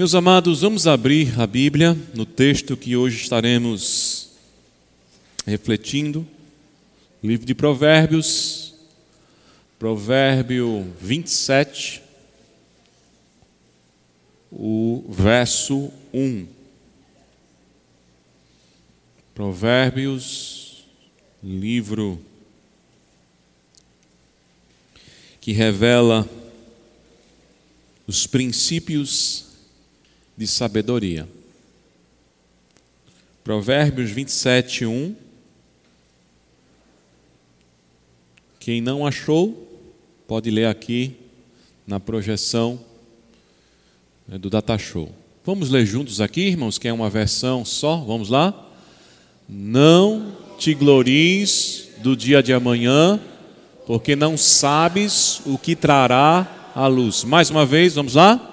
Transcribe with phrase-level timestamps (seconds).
[0.00, 4.30] Meus amados, vamos abrir a Bíblia no texto que hoje estaremos
[5.44, 6.26] refletindo.
[7.22, 8.72] Livro de Provérbios,
[9.78, 12.00] Provérbio 27,
[14.50, 16.46] o verso 1.
[19.34, 20.86] Provérbios,
[21.44, 22.18] livro
[25.42, 26.26] que revela
[28.06, 29.49] os princípios
[30.40, 31.28] de sabedoria.
[33.44, 35.14] Provérbios 27, 1.
[38.58, 39.68] Quem não achou,
[40.26, 41.14] pode ler aqui
[41.86, 42.80] na projeção
[44.26, 45.14] né, do Data Show.
[45.44, 47.98] Vamos ler juntos aqui, irmãos, que é uma versão só.
[47.98, 48.66] Vamos lá?
[49.46, 53.20] Não te glories do dia de amanhã,
[53.86, 57.24] porque não sabes o que trará a luz.
[57.24, 58.49] Mais uma vez, vamos lá?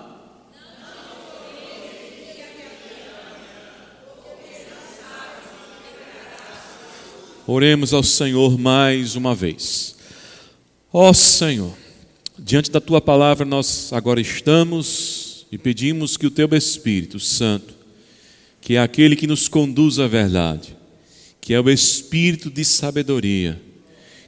[7.49, 9.95] Oremos ao Senhor mais uma vez.
[10.91, 11.73] Ó Senhor,
[12.37, 17.73] diante da tua palavra nós agora estamos e pedimos que o teu Espírito Santo,
[18.59, 20.75] que é aquele que nos conduz à verdade,
[21.39, 23.61] que é o Espírito de sabedoria,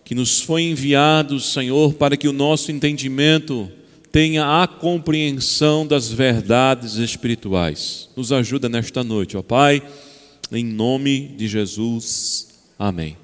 [0.05, 3.69] que nos foi enviado, Senhor, para que o nosso entendimento
[4.13, 8.07] tenha a compreensão das verdades espirituais.
[8.15, 9.83] Nos ajuda nesta noite, ó Pai,
[10.53, 12.48] em nome de Jesus.
[12.79, 13.17] Amém.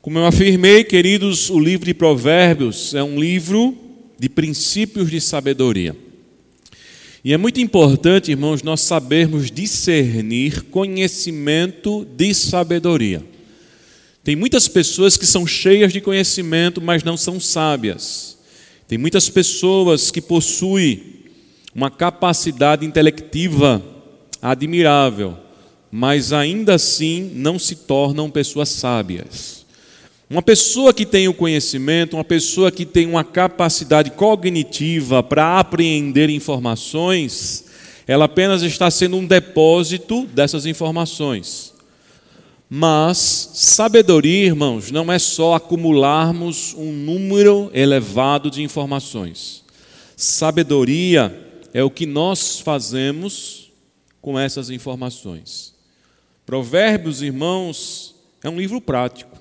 [0.00, 3.76] Como eu afirmei, queridos, o livro de Provérbios é um livro
[4.16, 5.96] de princípios de sabedoria.
[7.24, 13.24] E é muito importante, irmãos, nós sabermos discernir conhecimento de sabedoria.
[14.22, 18.38] Tem muitas pessoas que são cheias de conhecimento, mas não são sábias.
[18.86, 21.02] Tem muitas pessoas que possuem
[21.74, 23.84] uma capacidade intelectiva
[24.40, 25.36] admirável,
[25.90, 29.66] mas ainda assim não se tornam pessoas sábias.
[30.30, 36.28] Uma pessoa que tem o conhecimento, uma pessoa que tem uma capacidade cognitiva para apreender
[36.28, 37.64] informações,
[38.06, 41.72] ela apenas está sendo um depósito dessas informações.
[42.68, 49.64] Mas sabedoria, irmãos, não é só acumularmos um número elevado de informações.
[50.14, 51.34] Sabedoria
[51.72, 53.70] é o que nós fazemos
[54.20, 55.77] com essas informações.
[56.48, 59.38] Provérbios, irmãos, é um livro prático.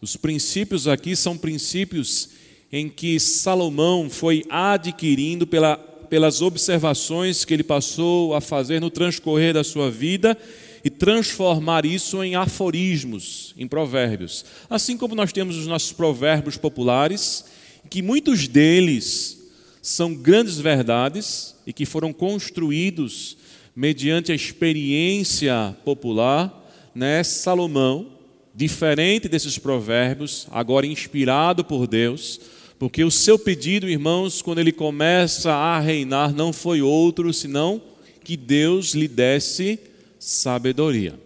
[0.00, 2.28] Os princípios aqui são princípios
[2.70, 9.52] em que Salomão foi adquirindo pela, pelas observações que ele passou a fazer no transcorrer
[9.52, 10.38] da sua vida
[10.84, 14.44] e transformar isso em aforismos, em provérbios.
[14.70, 17.46] Assim como nós temos os nossos provérbios populares,
[17.90, 19.42] que muitos deles
[19.82, 23.38] são grandes verdades e que foram construídos
[23.74, 26.62] mediante a experiência popular,
[26.94, 28.08] né, Salomão,
[28.54, 32.40] diferente desses provérbios, agora inspirado por Deus,
[32.78, 37.82] porque o seu pedido, irmãos, quando ele começa a reinar, não foi outro senão
[38.22, 39.78] que Deus lhe desse
[40.18, 41.18] sabedoria.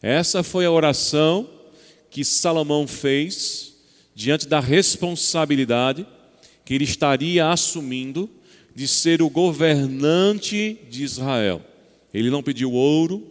[0.00, 1.48] Essa foi a oração
[2.10, 3.74] que Salomão fez
[4.14, 6.06] diante da responsabilidade
[6.64, 8.30] que ele estaria assumindo
[8.74, 11.62] de ser o governante de Israel.
[12.14, 13.26] Ele não pediu ouro,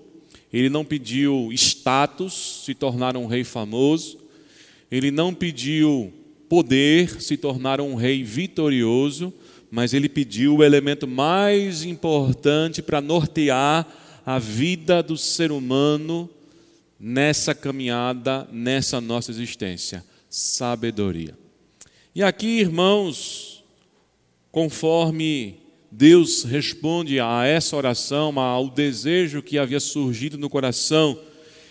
[0.52, 4.20] ele não pediu status, se tornar um rei famoso,
[4.92, 6.14] ele não pediu
[6.50, 9.34] poder, se tornar um rei vitorioso,
[9.72, 13.88] mas ele pediu o elemento mais importante para nortear
[14.26, 16.30] a vida do ser humano
[17.00, 21.36] nessa caminhada, nessa nossa existência: sabedoria.
[22.14, 23.64] E aqui, irmãos,
[24.52, 25.63] conforme
[25.96, 31.20] Deus responde a essa oração, ao desejo que havia surgido no coração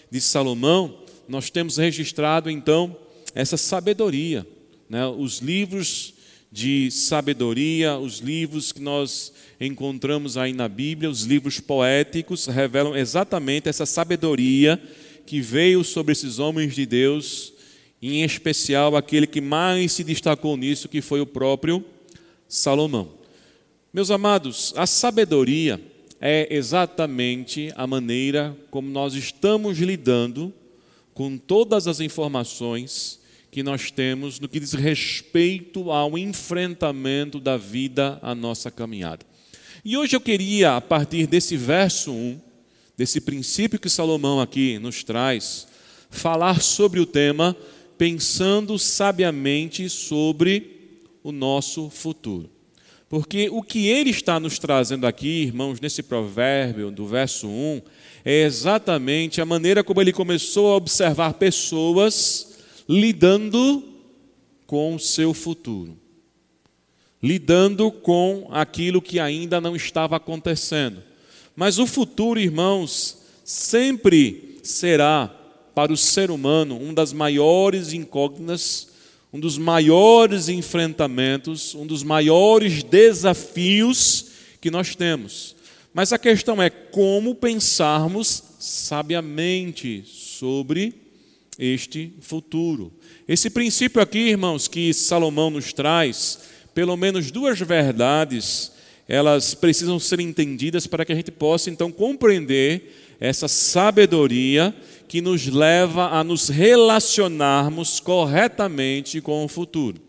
[0.08, 0.96] de Salomão,
[1.28, 2.96] nós temos registrado então
[3.34, 4.46] essa sabedoria.
[4.88, 5.04] Né?
[5.08, 6.14] Os livros
[6.52, 13.68] de sabedoria, os livros que nós encontramos aí na Bíblia, os livros poéticos, revelam exatamente
[13.68, 14.80] essa sabedoria
[15.26, 17.52] que veio sobre esses homens de Deus,
[18.00, 21.84] em especial aquele que mais se destacou nisso, que foi o próprio
[22.46, 23.21] Salomão.
[23.94, 25.78] Meus amados, a sabedoria
[26.18, 30.50] é exatamente a maneira como nós estamos lidando
[31.12, 38.18] com todas as informações que nós temos no que diz respeito ao enfrentamento da vida,
[38.22, 39.26] a nossa caminhada.
[39.84, 42.40] E hoje eu queria, a partir desse verso 1,
[42.96, 45.68] desse princípio que Salomão aqui nos traz,
[46.08, 47.54] falar sobre o tema
[47.98, 52.51] pensando sabiamente sobre o nosso futuro.
[53.12, 57.82] Porque o que ele está nos trazendo aqui, irmãos, nesse provérbio do verso 1,
[58.24, 62.54] é exatamente a maneira como ele começou a observar pessoas
[62.88, 63.84] lidando
[64.66, 65.94] com o seu futuro,
[67.22, 71.02] lidando com aquilo que ainda não estava acontecendo.
[71.54, 75.30] Mas o futuro, irmãos, sempre será
[75.74, 78.88] para o ser humano uma das maiores incógnitas,
[79.32, 84.26] um dos maiores enfrentamentos, um dos maiores desafios
[84.60, 85.56] que nós temos.
[85.94, 90.94] Mas a questão é como pensarmos sabiamente sobre
[91.58, 92.92] este futuro.
[93.26, 96.40] Esse princípio aqui, irmãos, que Salomão nos traz,
[96.74, 98.72] pelo menos duas verdades,
[99.08, 104.74] elas precisam ser entendidas para que a gente possa então compreender essa sabedoria
[105.12, 110.00] que nos leva a nos relacionarmos corretamente com o futuro.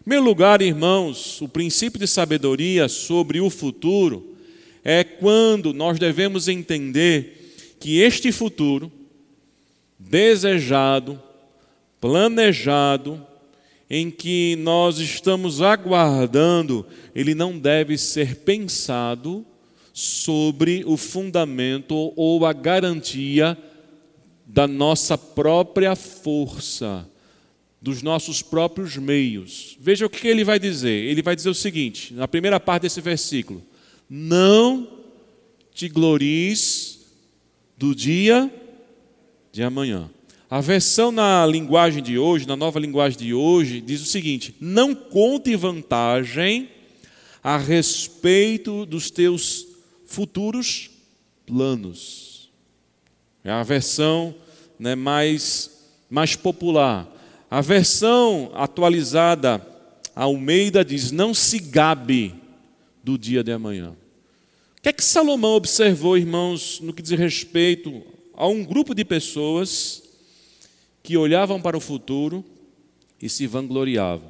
[0.00, 4.34] Em primeiro lugar, irmãos, o princípio de sabedoria sobre o futuro
[4.82, 8.90] é quando nós devemos entender que este futuro,
[9.96, 11.22] desejado,
[12.00, 13.24] planejado,
[13.88, 16.84] em que nós estamos aguardando,
[17.14, 19.46] ele não deve ser pensado
[19.92, 23.56] sobre o fundamento ou a garantia
[24.48, 27.06] da nossa própria força,
[27.80, 29.76] dos nossos próprios meios.
[29.78, 31.04] Veja o que ele vai dizer.
[31.04, 33.62] Ele vai dizer o seguinte, na primeira parte desse versículo:
[34.08, 34.88] Não
[35.74, 37.00] te glories
[37.76, 38.50] do dia
[39.52, 40.10] de amanhã.
[40.50, 44.94] A versão na linguagem de hoje, na nova linguagem de hoje, diz o seguinte: Não
[44.94, 46.70] conte vantagem
[47.44, 49.66] a respeito dos teus
[50.06, 50.90] futuros
[51.46, 52.27] planos.
[53.48, 54.34] É a versão
[54.78, 55.70] né, mais,
[56.10, 57.08] mais popular.
[57.50, 59.66] A versão atualizada,
[60.14, 62.34] Almeida diz: Não se gabe
[63.02, 63.96] do dia de amanhã.
[64.76, 68.02] O que é que Salomão observou, irmãos, no que diz respeito
[68.34, 70.02] a um grupo de pessoas
[71.02, 72.44] que olhavam para o futuro
[73.18, 74.28] e se vangloriavam.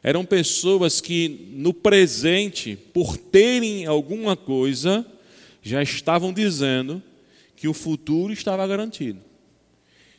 [0.00, 5.04] Eram pessoas que, no presente, por terem alguma coisa,
[5.60, 7.02] já estavam dizendo
[7.58, 9.18] que o futuro estava garantido.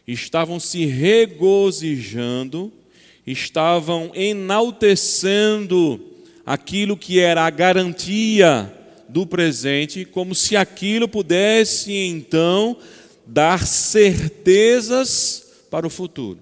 [0.05, 2.69] Estavam se regozijando,
[3.25, 6.03] estavam enaltecendo
[6.45, 8.75] aquilo que era a garantia
[9.07, 12.75] do presente, como se aquilo pudesse então
[13.25, 16.39] dar certezas para o futuro.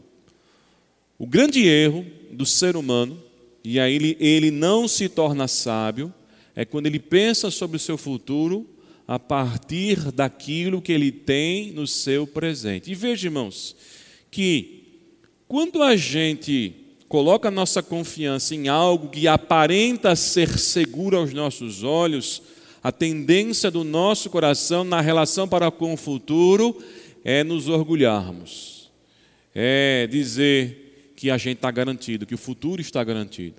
[1.19, 3.21] O grande erro do ser humano,
[3.63, 6.11] e aí ele, ele não se torna sábio,
[6.55, 8.67] é quando ele pensa sobre o seu futuro
[9.07, 12.91] a partir daquilo que ele tem no seu presente.
[12.91, 13.75] E veja, irmãos,
[14.29, 14.83] que
[15.47, 16.73] quando a gente
[17.07, 22.41] coloca a nossa confiança em algo que aparenta ser seguro aos nossos olhos,
[22.83, 26.77] a tendência do nosso coração na relação para com o futuro
[27.23, 28.77] é nos orgulharmos
[29.59, 33.55] é dizer que a gente está garantido, que o futuro está garantido.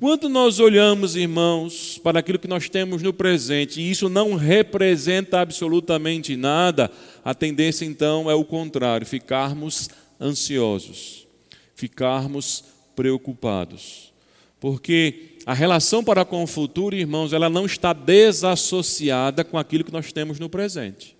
[0.00, 5.40] Quando nós olhamos, irmãos, para aquilo que nós temos no presente e isso não representa
[5.40, 6.90] absolutamente nada,
[7.22, 11.28] a tendência então é o contrário, ficarmos ansiosos,
[11.74, 12.64] ficarmos
[12.96, 14.10] preocupados.
[14.58, 19.92] Porque a relação para com o futuro, irmãos, ela não está desassociada com aquilo que
[19.92, 21.14] nós temos no presente.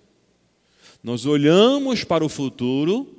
[1.03, 3.15] Nós olhamos para o futuro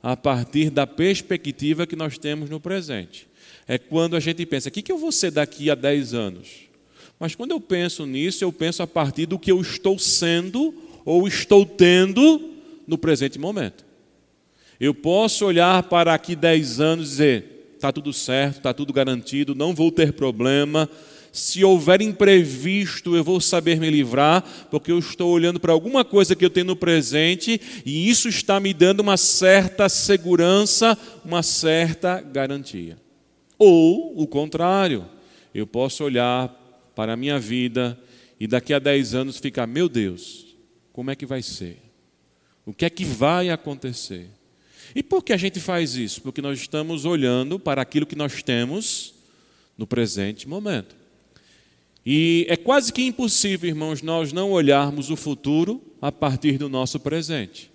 [0.00, 3.28] a partir da perspectiva que nós temos no presente.
[3.70, 6.48] É quando a gente pensa, o que eu vou ser daqui a 10 anos?
[7.20, 10.74] Mas quando eu penso nisso, eu penso a partir do que eu estou sendo
[11.04, 12.50] ou estou tendo
[12.84, 13.84] no presente momento.
[14.80, 19.54] Eu posso olhar para aqui 10 anos e dizer, está tudo certo, está tudo garantido,
[19.54, 20.90] não vou ter problema,
[21.30, 26.34] se houver imprevisto, eu vou saber me livrar, porque eu estou olhando para alguma coisa
[26.34, 32.20] que eu tenho no presente e isso está me dando uma certa segurança, uma certa
[32.20, 32.98] garantia.
[33.62, 35.06] Ou o contrário,
[35.54, 36.48] eu posso olhar
[36.94, 38.00] para a minha vida
[38.40, 40.56] e daqui a 10 anos ficar, meu Deus,
[40.94, 41.76] como é que vai ser?
[42.64, 44.30] O que é que vai acontecer?
[44.94, 46.22] E por que a gente faz isso?
[46.22, 49.12] Porque nós estamos olhando para aquilo que nós temos
[49.76, 50.96] no presente momento.
[52.04, 56.98] E é quase que impossível, irmãos, nós não olharmos o futuro a partir do nosso
[56.98, 57.70] presente.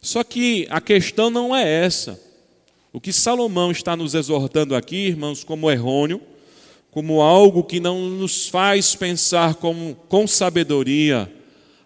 [0.00, 2.25] Só que a questão não é essa.
[2.96, 6.18] O que Salomão está nos exortando aqui, irmãos, como errôneo,
[6.90, 11.30] como algo que não nos faz pensar como, com sabedoria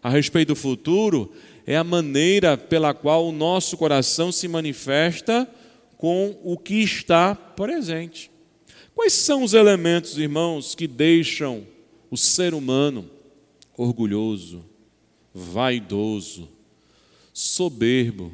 [0.00, 1.32] a respeito do futuro,
[1.66, 5.50] é a maneira pela qual o nosso coração se manifesta
[5.98, 8.30] com o que está presente.
[8.94, 11.66] Quais são os elementos, irmãos, que deixam
[12.08, 13.10] o ser humano
[13.76, 14.64] orgulhoso,
[15.34, 16.48] vaidoso,
[17.32, 18.30] soberbo,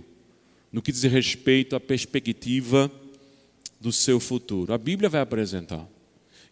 [0.73, 2.91] no que diz respeito à perspectiva
[3.81, 4.73] do seu futuro?
[4.73, 5.87] A Bíblia vai apresentar.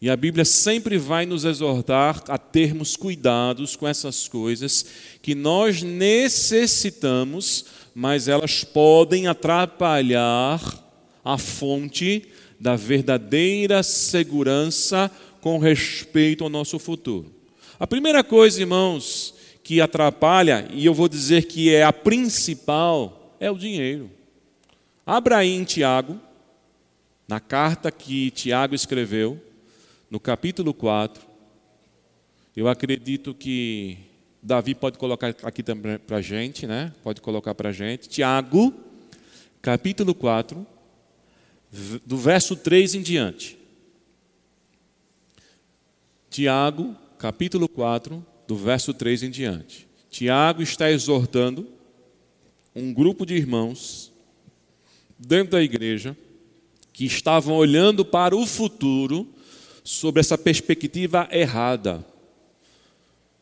[0.00, 4.84] E a Bíblia sempre vai nos exortar a termos cuidados com essas coisas
[5.22, 10.60] que nós necessitamos, mas elas podem atrapalhar
[11.24, 12.26] a fonte
[12.60, 17.32] da verdadeira segurança com respeito ao nosso futuro.
[17.78, 23.50] A primeira coisa, irmãos, que atrapalha, e eu vou dizer que é a principal, é
[23.50, 24.10] o dinheiro.
[25.04, 26.18] Abra aí em Tiago,
[27.28, 29.38] na carta que Tiago escreveu,
[30.10, 31.22] no capítulo 4,
[32.56, 33.98] eu acredito que
[34.42, 36.94] Davi pode colocar aqui também para a gente, né?
[37.02, 38.08] Pode colocar para a gente.
[38.08, 38.72] Tiago,
[39.60, 40.66] capítulo 4,
[42.06, 43.58] do verso 3 em diante.
[46.30, 49.86] Tiago, capítulo 4, do verso 3 em diante.
[50.08, 51.73] Tiago está exortando
[52.74, 54.12] um grupo de irmãos
[55.18, 56.16] dentro da igreja
[56.92, 59.28] que estavam olhando para o futuro
[59.82, 62.04] sobre essa perspectiva errada,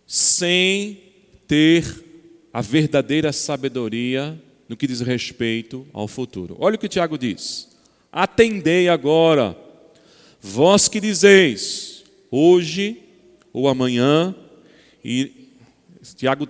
[0.07, 1.01] sem
[1.47, 2.05] ter
[2.53, 6.57] a verdadeira sabedoria no que diz respeito ao futuro.
[6.59, 7.77] Olha o que Tiago diz:
[8.11, 9.57] Atendei agora,
[10.41, 13.03] vós que dizeis, hoje
[13.53, 14.35] ou amanhã,
[15.05, 15.49] e
[16.17, 16.49] Tiago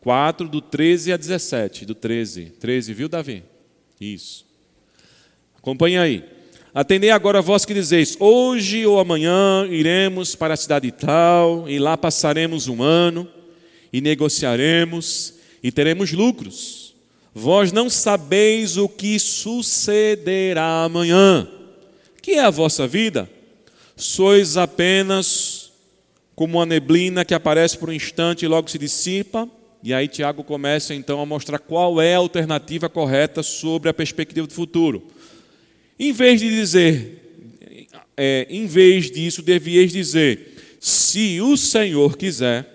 [0.00, 2.46] 4, do 13 a 17, do 13.
[2.58, 3.42] 13, viu, Davi?
[4.00, 4.46] Isso.
[5.56, 6.24] Acompanhe aí.
[6.72, 11.96] Atendei agora vós que dizeis: Hoje ou amanhã iremos para a cidade tal, e lá
[11.96, 13.28] passaremos um ano,
[13.92, 16.94] e negociaremos, e teremos lucros.
[17.34, 21.48] Vós não sabeis o que sucederá amanhã.
[22.22, 23.30] Que é a vossa vida?
[23.96, 25.70] Sois apenas
[26.34, 29.48] como a neblina que aparece por um instante e logo se dissipa.
[29.82, 34.46] E aí Tiago começa então a mostrar qual é a alternativa correta sobre a perspectiva
[34.46, 35.02] do futuro.
[35.98, 37.20] Em vez de dizer,
[38.16, 42.66] é, em vez disso, devieis dizer: se o Senhor quiser,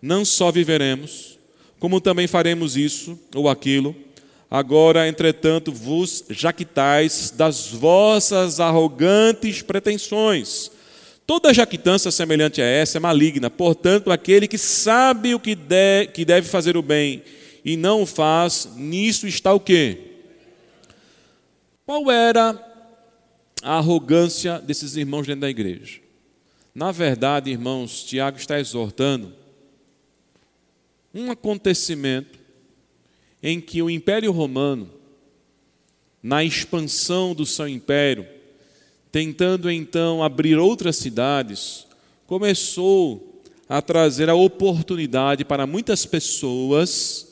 [0.00, 1.38] não só viveremos,
[1.78, 3.96] como também faremos isso ou aquilo.
[4.50, 10.70] Agora, entretanto, vos jactais das vossas arrogantes pretensões.
[11.26, 13.48] Toda jactância semelhante a essa é maligna.
[13.48, 17.22] Portanto, aquele que sabe o que, de, que deve fazer o bem
[17.64, 19.98] e não o faz, nisso está o quê?
[21.86, 22.52] Qual era
[23.62, 26.00] a arrogância desses irmãos dentro da igreja?
[26.74, 29.32] Na verdade, irmãos, Tiago está exortando
[31.14, 32.38] um acontecimento
[33.42, 34.90] em que o Império Romano,
[36.22, 38.26] na expansão do seu império,
[39.14, 41.86] tentando então abrir outras cidades,
[42.26, 47.28] começou a trazer a oportunidade para muitas pessoas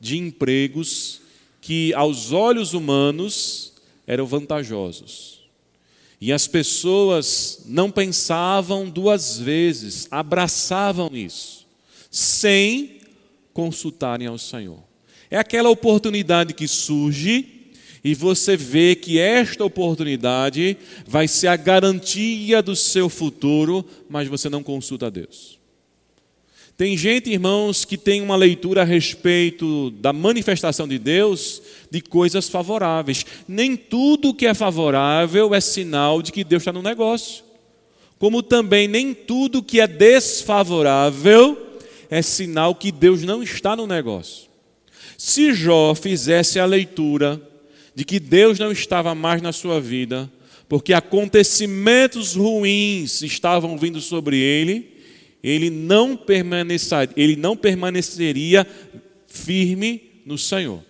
[0.00, 1.20] de empregos
[1.60, 3.74] que, aos olhos humanos,
[4.06, 5.42] eram vantajosos.
[6.18, 11.66] E as pessoas não pensavam duas vezes, abraçavam isso,
[12.10, 13.00] sem
[13.52, 14.82] consultarem ao Senhor.
[15.30, 17.55] É aquela oportunidade que surge
[18.06, 20.76] e você vê que esta oportunidade
[21.08, 25.58] vai ser a garantia do seu futuro, mas você não consulta a Deus.
[26.76, 31.60] Tem gente, irmãos, que tem uma leitura a respeito da manifestação de Deus
[31.90, 33.26] de coisas favoráveis.
[33.48, 37.42] Nem tudo que é favorável é sinal de que Deus está no negócio.
[38.20, 41.58] Como também nem tudo que é desfavorável
[42.08, 44.46] é sinal que Deus não está no negócio.
[45.18, 47.42] Se Jó fizesse a leitura
[47.96, 50.30] de que Deus não estava mais na sua vida,
[50.68, 54.94] porque acontecimentos ruins estavam vindo sobre ele,
[55.42, 58.66] ele não, permaneceria, ele não permaneceria
[59.26, 60.84] firme no Senhor.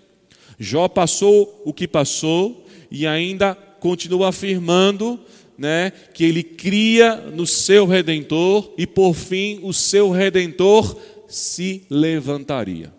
[0.58, 5.20] Jó passou o que passou e ainda continua afirmando
[5.56, 10.98] né, que ele cria no seu redentor e por fim o seu redentor
[11.28, 12.95] se levantaria.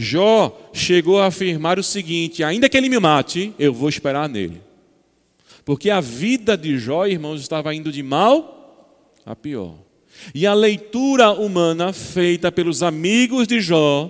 [0.00, 4.62] Jó chegou a afirmar o seguinte: ainda que ele me mate, eu vou esperar nele.
[5.64, 8.94] Porque a vida de Jó, irmãos, estava indo de mal
[9.26, 9.74] a pior.
[10.32, 14.08] E a leitura humana feita pelos amigos de Jó,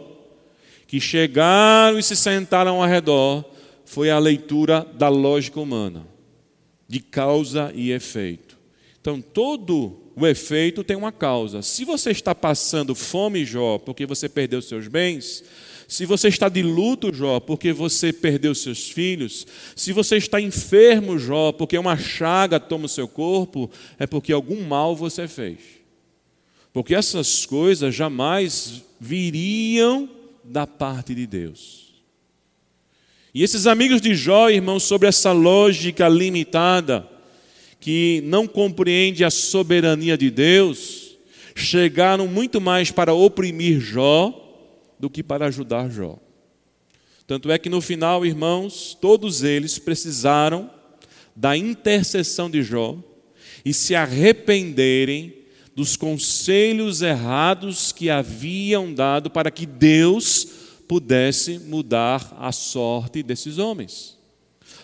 [0.86, 3.44] que chegaram e se sentaram ao redor,
[3.86, 6.06] foi a leitura da lógica humana,
[6.86, 8.58] de causa e efeito.
[9.00, 11.62] Então, todo o efeito tem uma causa.
[11.62, 15.42] Se você está passando fome, Jó, porque você perdeu seus bens,
[15.88, 21.18] Se você está de luto, Jó, porque você perdeu seus filhos, se você está enfermo,
[21.18, 25.60] Jó, porque uma chaga toma o seu corpo, é porque algum mal você fez.
[26.74, 30.10] Porque essas coisas jamais viriam
[30.44, 31.94] da parte de Deus.
[33.34, 37.08] E esses amigos de Jó, irmãos, sobre essa lógica limitada,
[37.80, 41.16] que não compreende a soberania de Deus,
[41.54, 44.47] chegaram muito mais para oprimir Jó
[44.98, 46.18] do que para ajudar Jó.
[47.26, 50.70] Tanto é que no final, irmãos, todos eles precisaram
[51.36, 52.96] da intercessão de Jó
[53.64, 55.34] e se arrependerem
[55.74, 60.48] dos conselhos errados que haviam dado para que Deus
[60.88, 64.18] pudesse mudar a sorte desses homens.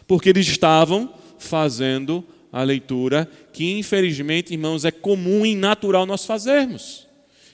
[0.06, 7.09] Porque eles estavam fazendo a leitura que, infelizmente, irmãos, é comum e natural nós fazermos.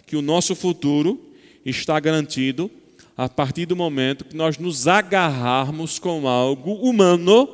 [0.04, 1.29] Que o nosso futuro
[1.64, 2.70] está garantido
[3.16, 7.48] a partir do momento que nós nos agarrarmos com algo humano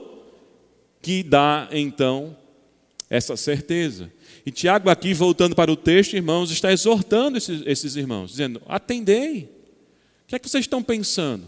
[1.03, 2.37] que dá então
[3.09, 4.13] essa certeza.
[4.45, 9.51] E Tiago, aqui voltando para o texto, irmãos, está exortando esses, esses irmãos, dizendo: atendei.
[10.25, 11.47] O que é que vocês estão pensando?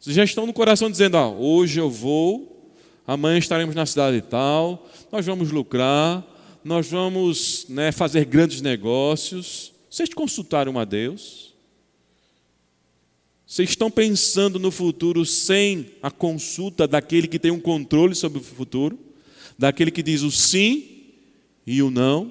[0.00, 2.72] Vocês já estão no coração dizendo: ah, hoje eu vou,
[3.06, 6.24] amanhã estaremos na cidade tal, nós vamos lucrar,
[6.64, 9.72] nós vamos né, fazer grandes negócios.
[9.90, 11.49] Vocês consultaram a Deus?
[13.50, 18.40] Vocês estão pensando no futuro sem a consulta daquele que tem um controle sobre o
[18.40, 18.96] futuro?
[19.58, 20.84] Daquele que diz o sim
[21.66, 22.30] e o não?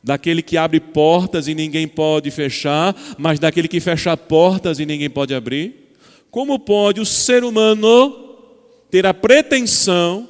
[0.00, 5.10] Daquele que abre portas e ninguém pode fechar, mas daquele que fecha portas e ninguém
[5.10, 5.90] pode abrir?
[6.30, 8.14] Como pode o ser humano
[8.88, 10.28] ter a pretensão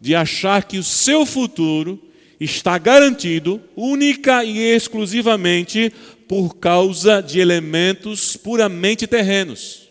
[0.00, 2.00] de achar que o seu futuro
[2.44, 5.92] está garantido única e exclusivamente
[6.28, 9.88] por causa de elementos puramente terrenos.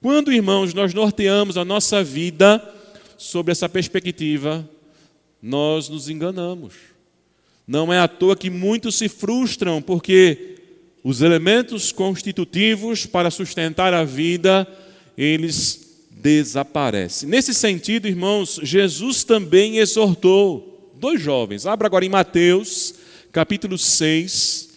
[0.00, 2.62] Quando, irmãos, nós norteamos a nossa vida
[3.16, 4.68] sobre essa perspectiva,
[5.42, 6.74] nós nos enganamos.
[7.66, 10.56] Não é à toa que muitos se frustram porque
[11.02, 14.66] os elementos constitutivos para sustentar a vida,
[15.16, 17.28] eles desaparecem.
[17.28, 21.66] Nesse sentido, irmãos, Jesus também exortou dois jovens.
[21.66, 22.94] Abra agora em Mateus,
[23.30, 24.70] capítulo 6,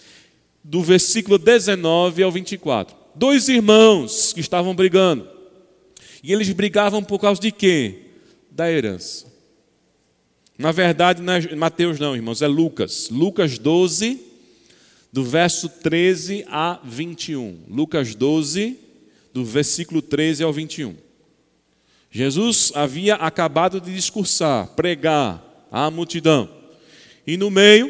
[0.67, 2.93] do versículo 19 ao 24.
[3.15, 5.25] Dois irmãos que estavam brigando.
[6.21, 8.01] E eles brigavam por causa de quê?
[8.51, 9.25] Da herança.
[10.57, 13.07] Na verdade, não é Mateus não, irmãos, é Lucas.
[13.09, 14.19] Lucas 12,
[15.11, 17.59] do verso 13 a 21.
[17.69, 18.77] Lucas 12,
[19.33, 20.95] do versículo 13 ao 21.
[22.11, 26.49] Jesus havia acabado de discursar, pregar à multidão.
[27.25, 27.89] E no meio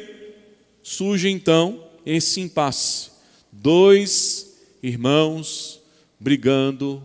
[0.83, 3.10] surge então esse impasse.
[3.52, 5.82] Dois irmãos
[6.20, 7.04] brigando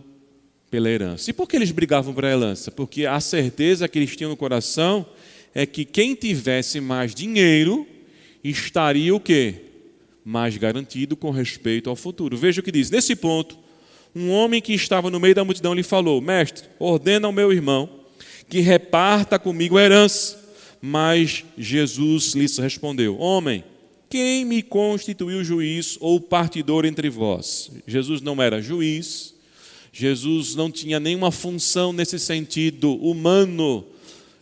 [0.71, 1.29] pela herança.
[1.29, 2.71] E por que eles brigavam pela herança?
[2.71, 5.05] Porque a certeza que eles tinham no coração
[5.53, 7.85] é que quem tivesse mais dinheiro
[8.43, 9.55] estaria o quê?
[10.23, 12.37] Mais garantido com respeito ao futuro.
[12.37, 12.89] Veja o que diz.
[12.89, 13.57] Nesse ponto,
[14.15, 17.89] um homem que estava no meio da multidão lhe falou: Mestre, ordena ao meu irmão
[18.49, 20.41] que reparta comigo a herança.
[20.81, 23.63] Mas Jesus lhes respondeu: Homem,
[24.13, 27.71] quem me constituiu juiz ou partidor entre vós?
[27.87, 29.33] Jesus não era juiz,
[29.91, 33.83] Jesus não tinha nenhuma função nesse sentido humano.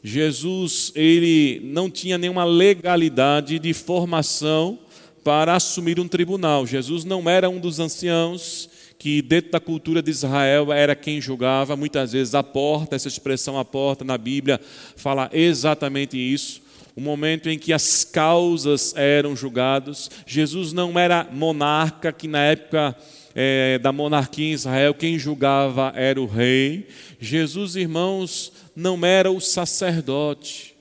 [0.03, 4.77] Jesus, ele não tinha nenhuma legalidade de formação
[5.23, 6.67] para assumir um tribunal.
[6.67, 11.77] Jesus não era um dos anciãos que dentro da cultura de Israel era quem julgava,
[11.77, 14.59] muitas vezes a porta, essa expressão a porta na Bíblia
[14.97, 16.61] fala exatamente isso
[16.95, 20.09] o momento em que as causas eram julgadas.
[20.25, 22.95] Jesus não era monarca, que na época
[23.33, 26.87] é, da monarquia em Israel, quem julgava era o rei.
[27.19, 30.75] Jesus, irmãos, não era o sacerdote.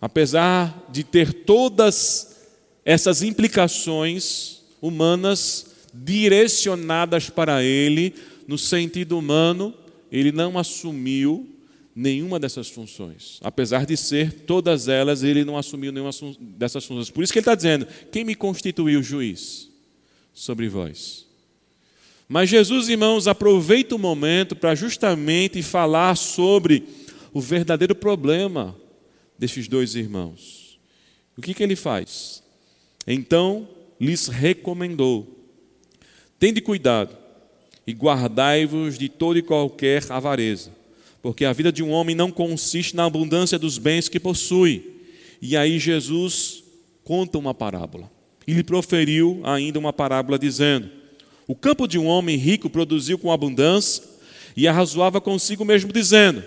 [0.00, 2.36] Apesar de ter todas
[2.84, 8.14] essas implicações humanas direcionadas para ele,
[8.46, 9.74] no sentido humano,
[10.10, 11.57] ele não assumiu
[11.98, 13.40] nenhuma dessas funções.
[13.42, 17.10] Apesar de ser todas elas, ele não assumiu nenhuma dessas funções.
[17.10, 19.68] Por isso que ele está dizendo: quem me constituiu juiz
[20.32, 21.26] sobre vós?
[22.28, 26.84] Mas Jesus, irmãos, aproveita o momento para justamente falar sobre
[27.32, 28.76] o verdadeiro problema
[29.36, 30.78] desses dois irmãos.
[31.36, 32.44] O que, que ele faz?
[33.08, 33.68] Então
[34.00, 35.26] lhes recomendou:
[36.38, 37.16] tende cuidado
[37.84, 40.77] e guardai-vos de toda e qualquer avareza
[41.22, 44.84] porque a vida de um homem não consiste na abundância dos bens que possui.
[45.40, 46.62] E aí Jesus
[47.04, 48.10] conta uma parábola.
[48.46, 50.88] E proferiu ainda uma parábola dizendo:
[51.46, 54.02] O campo de um homem rico produziu com abundância
[54.56, 56.42] e arrazoava consigo mesmo, dizendo: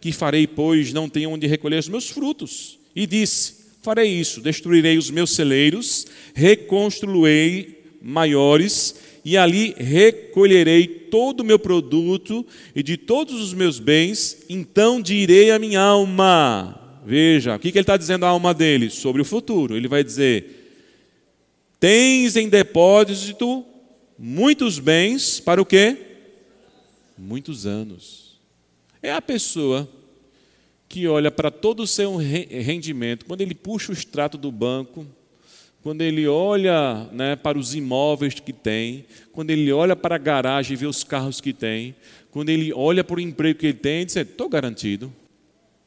[0.00, 2.78] Que farei, pois, não tenho onde recolher os meus frutos?
[2.94, 11.44] E disse: Farei isso, destruirei os meus celeiros, reconstruirei maiores, e ali recolherei todo o
[11.44, 17.00] meu produto e de todos os meus bens, então direi à minha alma.
[17.06, 18.90] Veja, o que ele está dizendo à alma dele?
[18.90, 19.76] Sobre o futuro.
[19.76, 20.64] Ele vai dizer:
[21.80, 23.64] Tens em depósito
[24.18, 25.96] muitos bens para o quê?
[27.16, 28.38] Muitos anos.
[29.02, 29.88] É a pessoa
[30.88, 35.06] que olha para todo o seu rendimento, quando ele puxa o extrato do banco,
[35.84, 40.72] quando ele olha né, para os imóveis que tem, quando ele olha para a garagem
[40.72, 41.94] e vê os carros que tem,
[42.30, 45.12] quando ele olha para o emprego que ele tem, ele diz: estou garantido,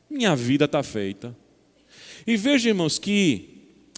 [0.07, 1.35] minha vida está feita.
[2.27, 3.49] E veja, irmãos, que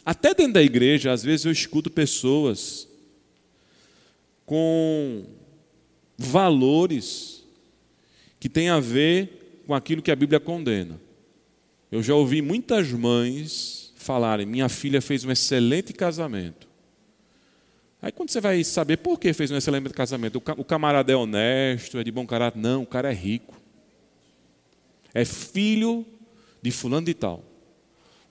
[0.05, 2.87] até dentro da igreja, às vezes eu escuto pessoas
[4.45, 5.25] com
[6.17, 7.43] valores
[8.39, 10.97] que têm a ver com aquilo que a Bíblia condena.
[11.91, 13.78] Eu já ouvi muitas mães
[14.09, 16.67] falarem: minha filha fez um excelente casamento.
[18.01, 21.99] Aí quando você vai saber por que fez um excelente casamento, o camarada é honesto,
[21.99, 22.57] é de bom caráter?
[22.57, 23.61] Não, o cara é rico.
[25.13, 26.03] É filho
[26.59, 27.43] de fulano de tal.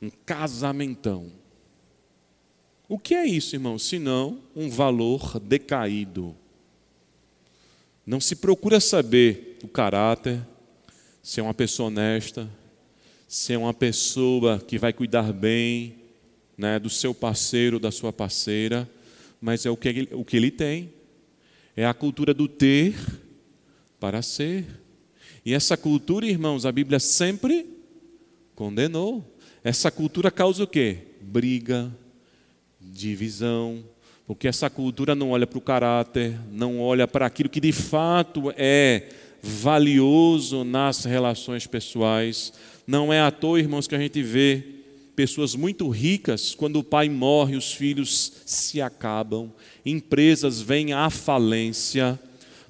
[0.03, 1.31] Um casamentão.
[2.89, 3.79] O que é isso, irmão?
[3.79, 6.35] Senão um valor decaído.
[8.05, 10.41] Não se procura saber o caráter,
[11.23, 12.51] se é uma pessoa honesta,
[13.29, 15.97] se é uma pessoa que vai cuidar bem
[16.57, 18.89] né, do seu parceiro, da sua parceira,
[19.39, 20.91] mas é o que, ele, o que ele tem.
[21.77, 22.95] É a cultura do ter
[24.01, 24.65] para ser.
[25.45, 27.67] E essa cultura, irmãos, a Bíblia sempre
[28.55, 29.37] condenou.
[29.63, 30.99] Essa cultura causa o quê?
[31.21, 31.95] Briga,
[32.81, 33.85] divisão,
[34.27, 38.53] porque essa cultura não olha para o caráter, não olha para aquilo que de fato
[38.57, 39.09] é
[39.43, 42.53] valioso nas relações pessoais.
[42.89, 44.65] Não é à toa, irmãos, que a gente vê
[45.15, 49.53] pessoas muito ricas, quando o pai morre, os filhos se acabam,
[49.85, 52.19] empresas vêm à falência,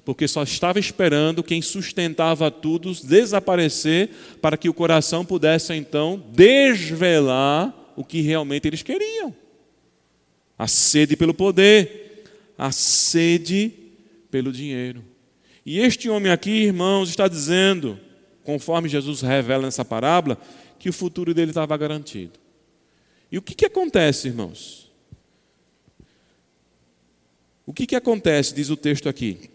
[0.03, 4.09] porque só estava esperando quem sustentava tudo desaparecer
[4.41, 9.33] para que o coração pudesse então desvelar o que realmente eles queriam
[10.57, 12.25] a sede pelo poder,
[12.57, 13.71] a sede
[14.29, 15.01] pelo dinheiro.
[15.65, 17.97] E este homem aqui, irmãos, está dizendo,
[18.49, 20.35] conforme Jesus revela nessa parábola,
[20.79, 22.39] que o futuro dele estava garantido.
[23.31, 24.91] E o que, que acontece, irmãos?
[27.63, 29.51] O que, que acontece, diz o texto aqui?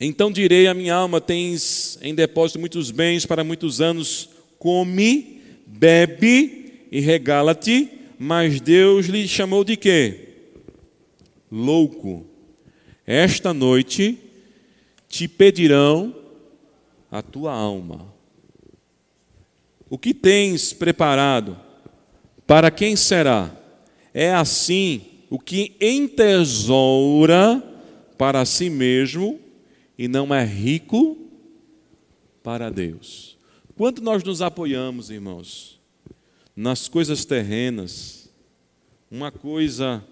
[0.00, 6.86] Então direi à minha alma: tens em depósito muitos bens para muitos anos, come, bebe
[6.92, 7.90] e regala-te.
[8.16, 10.28] Mas Deus lhe chamou de quê?
[11.50, 12.24] louco,
[13.04, 14.16] esta noite
[15.08, 16.14] te pedirão
[17.10, 18.14] a tua alma.
[19.90, 21.58] O que tens preparado?
[22.46, 23.50] Para quem será?
[24.14, 27.60] É assim o que entesoura
[28.16, 29.40] para si mesmo
[29.98, 31.18] e não é rico
[32.40, 33.36] para Deus.
[33.76, 35.80] Quando nós nos apoiamos, irmãos,
[36.54, 38.30] nas coisas terrenas,
[39.10, 40.04] uma coisa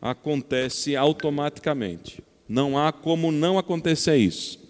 [0.00, 2.22] acontece automaticamente.
[2.48, 4.65] Não há como não acontecer isso.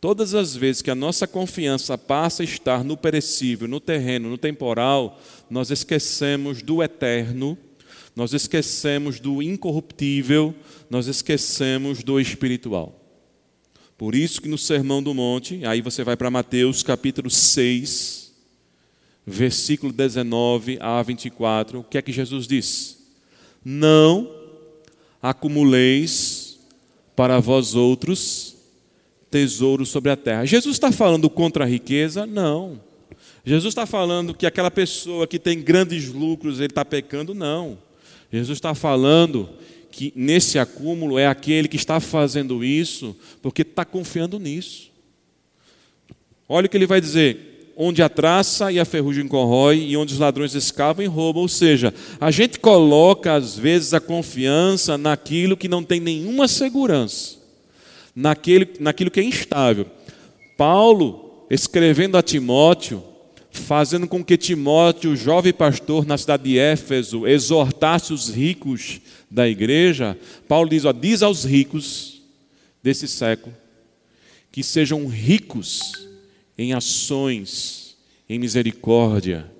[0.00, 4.36] Todas as vezes que a nossa confiança passa a estar no perecível, no terreno, no
[4.36, 7.56] temporal, nós esquecemos do eterno,
[8.14, 10.54] nós esquecemos do incorruptível,
[10.90, 13.00] nós esquecemos do espiritual.
[13.96, 18.34] Por isso que no Sermão do Monte, aí você vai para Mateus capítulo 6,
[19.26, 22.98] versículo 19 a 24, o que é que Jesus diz?
[23.64, 24.30] Não
[25.22, 26.58] acumuleis
[27.16, 28.55] para vós outros
[29.36, 30.46] tesouros sobre a terra.
[30.46, 32.24] Jesus está falando contra a riqueza?
[32.24, 32.80] Não.
[33.44, 37.34] Jesus está falando que aquela pessoa que tem grandes lucros, ele está pecando?
[37.34, 37.76] Não.
[38.32, 39.46] Jesus está falando
[39.92, 44.90] que nesse acúmulo é aquele que está fazendo isso porque está confiando nisso.
[46.48, 50.14] Olha o que ele vai dizer: onde a traça e a ferrugem corrói e onde
[50.14, 51.42] os ladrões escavam e roubam.
[51.42, 57.35] Ou seja, a gente coloca às vezes a confiança naquilo que não tem nenhuma segurança,
[58.16, 59.86] naquele, naquilo que é instável.
[60.56, 63.04] Paulo, escrevendo a Timóteo,
[63.50, 69.00] fazendo com que Timóteo, jovem pastor na cidade de Éfeso, exortasse os ricos
[69.30, 70.16] da igreja,
[70.48, 72.22] Paulo diz: ó, diz aos ricos
[72.82, 73.54] desse século
[74.50, 75.92] que sejam ricos
[76.56, 77.94] em ações,
[78.26, 79.52] em misericórdia,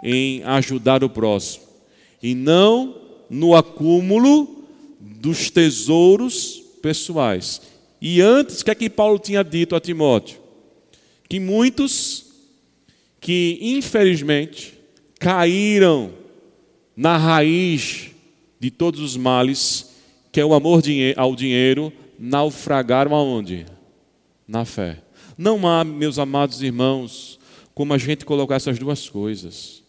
[0.00, 1.64] em ajudar o próximo,
[2.22, 4.64] e não no acúmulo
[5.00, 7.60] dos tesouros pessoais.
[8.00, 10.38] E antes, o que é que Paulo tinha dito a Timóteo?
[11.28, 12.26] Que muitos
[13.20, 14.74] que, infelizmente,
[15.18, 16.12] caíram
[16.96, 18.10] na raiz
[18.60, 19.94] de todos os males,
[20.30, 20.82] que é o amor
[21.16, 23.66] ao dinheiro, naufragaram aonde?
[24.46, 25.02] Na fé.
[25.36, 27.38] Não há, meus amados irmãos,
[27.74, 29.82] como a gente colocar essas duas coisas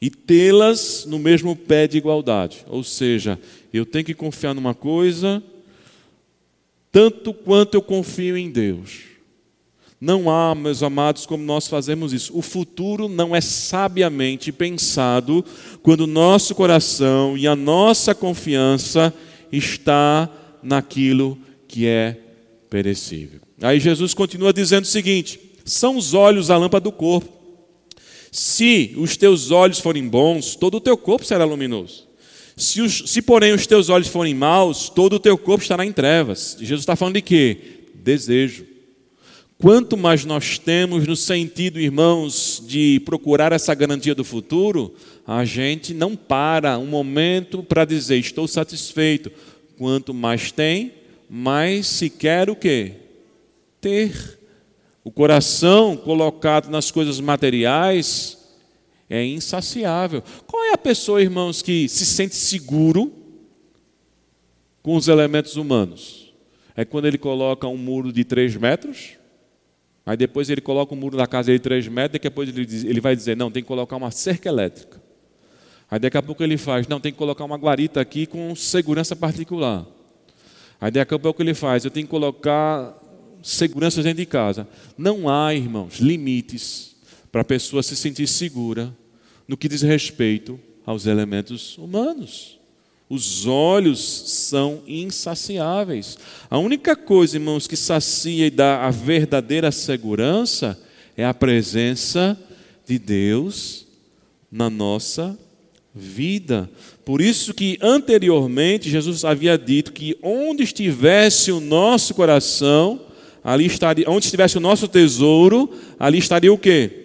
[0.00, 2.64] e tê-las no mesmo pé de igualdade.
[2.68, 3.38] Ou seja,
[3.72, 5.42] eu tenho que confiar numa coisa
[6.96, 9.00] tanto quanto eu confio em Deus.
[10.00, 12.34] Não há, meus amados, como nós fazemos isso.
[12.34, 15.44] O futuro não é sabiamente pensado
[15.82, 19.12] quando o nosso coração e a nossa confiança
[19.52, 20.26] está
[20.62, 21.36] naquilo
[21.68, 22.18] que é
[22.70, 23.40] perecível.
[23.60, 27.30] Aí Jesus continua dizendo o seguinte: são os olhos a lâmpada do corpo.
[28.32, 32.05] Se os teus olhos forem bons, todo o teu corpo será luminoso.
[32.58, 35.92] Se, os, se porém os teus olhos forem maus, todo o teu corpo estará em
[35.92, 36.56] trevas.
[36.58, 37.58] Jesus está falando de quê?
[37.94, 38.64] Desejo.
[39.58, 44.94] Quanto mais nós temos no sentido, irmãos, de procurar essa garantia do futuro,
[45.26, 49.30] a gente não para um momento para dizer estou satisfeito.
[49.76, 50.94] Quanto mais tem,
[51.28, 52.92] mais se quer o quê?
[53.82, 54.38] Ter.
[55.04, 58.35] O coração colocado nas coisas materiais
[59.08, 60.22] é insaciável.
[60.46, 63.12] Qual é a pessoa, irmãos, que se sente seguro
[64.82, 66.34] com os elementos humanos?
[66.74, 69.12] É quando ele coloca um muro de três metros,
[70.04, 72.84] aí depois ele coloca um muro da casa de três metros, e depois ele, diz,
[72.84, 75.00] ele vai dizer, não, tem que colocar uma cerca elétrica.
[75.90, 79.14] Aí daqui a pouco ele faz, não, tem que colocar uma guarita aqui com segurança
[79.14, 79.86] particular.
[80.80, 82.92] Aí daqui a pouco ele faz, eu tenho que colocar
[83.40, 84.68] segurança dentro de casa.
[84.98, 86.95] Não há, irmãos, limites
[87.36, 88.96] para a pessoa se sentir segura
[89.46, 92.58] no que diz respeito aos elementos humanos.
[93.10, 96.16] Os olhos são insaciáveis.
[96.48, 100.82] A única coisa, irmãos, que sacia e dá a verdadeira segurança
[101.14, 102.40] é a presença
[102.86, 103.86] de Deus
[104.50, 105.38] na nossa
[105.94, 106.70] vida.
[107.04, 112.98] Por isso que anteriormente Jesus havia dito que onde estivesse o nosso coração,
[113.44, 117.02] ali estaria, onde estivesse o nosso tesouro, ali estaria o quê?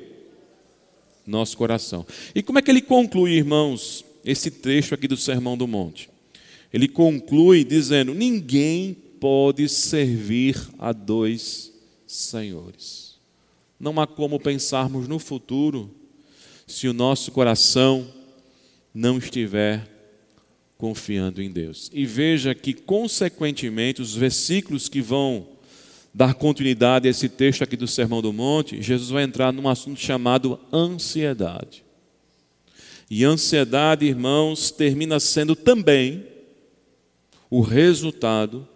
[1.32, 2.06] Nosso coração.
[2.36, 6.10] E como é que ele conclui, irmãos, esse trecho aqui do Sermão do Monte?
[6.74, 11.72] Ele conclui dizendo: ninguém pode servir a dois
[12.06, 13.16] senhores.
[13.80, 15.90] Não há como pensarmos no futuro
[16.68, 18.08] se o nosso coração
[18.94, 19.88] não estiver
[20.78, 21.90] confiando em Deus.
[21.94, 25.48] E veja que, consequentemente, os versículos que vão
[26.14, 30.00] dar continuidade a esse texto aqui do Sermão do Monte, Jesus vai entrar num assunto
[30.00, 31.84] chamado ansiedade.
[33.10, 36.26] E ansiedade, irmãos, termina sendo também
[37.50, 38.68] o resultado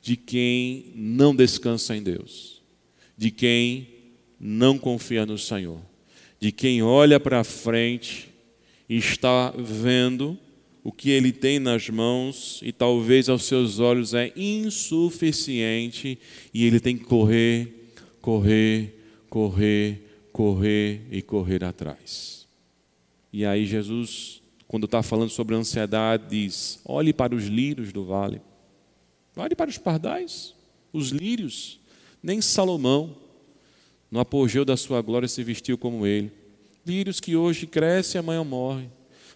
[0.00, 2.62] de quem não descansa em Deus,
[3.16, 3.88] de quem
[4.40, 5.78] não confia no Senhor,
[6.40, 8.30] de quem olha para frente
[8.88, 10.38] e está vendo
[10.82, 16.18] o que ele tem nas mãos e talvez aos seus olhos é insuficiente
[16.52, 18.94] e ele tem que correr, correr,
[19.30, 22.46] correr, correr e correr atrás.
[23.32, 28.40] E aí Jesus, quando está falando sobre ansiedade, diz: olhe para os lírios do vale,
[29.36, 30.54] olhe para os pardais,
[30.92, 31.80] os lírios.
[32.22, 33.16] Nem Salomão,
[34.10, 36.42] no apogeu da sua glória, se vestiu como ele
[36.84, 38.90] lírios que hoje crescem e amanhã morrem.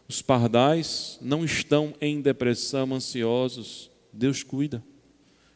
[0.09, 3.91] Os pardais não estão em depressão, ansiosos.
[4.13, 4.83] Deus cuida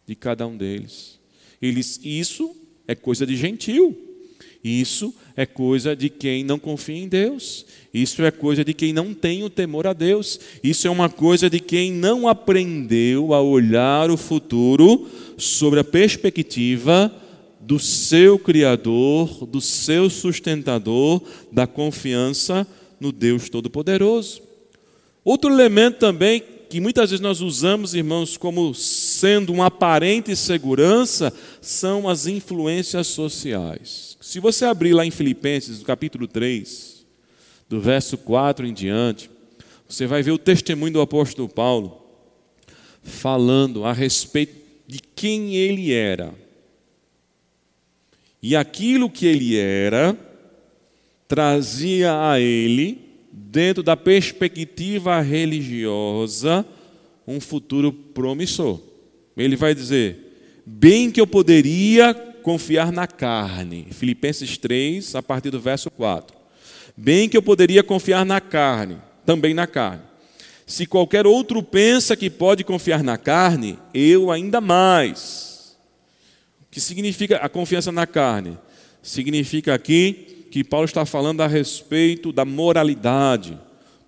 [0.06, 1.18] de cada um deles.
[1.62, 2.54] Eles, isso
[2.86, 4.06] é coisa de gentil.
[4.62, 7.64] Isso é coisa de quem não confia em Deus.
[7.94, 10.38] Isso é coisa de quem não tem o temor a Deus.
[10.62, 15.08] Isso é uma coisa de quem não aprendeu a olhar o futuro
[15.38, 17.14] sobre a perspectiva
[17.60, 22.66] do seu Criador, do seu sustentador, da confiança
[23.00, 24.42] no Deus Todo-Poderoso.
[25.24, 32.08] Outro elemento também que muitas vezes nós usamos, irmãos, como sendo uma aparente segurança, são
[32.08, 34.16] as influências sociais.
[34.20, 37.04] Se você abrir lá em Filipenses, no capítulo 3,
[37.68, 39.28] do verso 4 em diante,
[39.88, 42.06] você vai ver o testemunho do apóstolo Paulo
[43.02, 44.54] falando a respeito
[44.86, 46.32] de quem ele era
[48.42, 50.16] e aquilo que ele era
[51.30, 52.98] trazia a ele,
[53.30, 56.66] dentro da perspectiva religiosa,
[57.24, 58.80] um futuro promissor.
[59.36, 62.12] Ele vai dizer: bem que eu poderia
[62.42, 63.86] confiar na carne.
[63.92, 66.36] Filipenses 3, a partir do verso 4.
[66.96, 70.02] Bem que eu poderia confiar na carne, também na carne.
[70.66, 75.76] Se qualquer outro pensa que pode confiar na carne, eu ainda mais.
[76.62, 78.58] O que significa a confiança na carne?
[79.00, 83.56] Significa aqui que Paulo está falando a respeito da moralidade,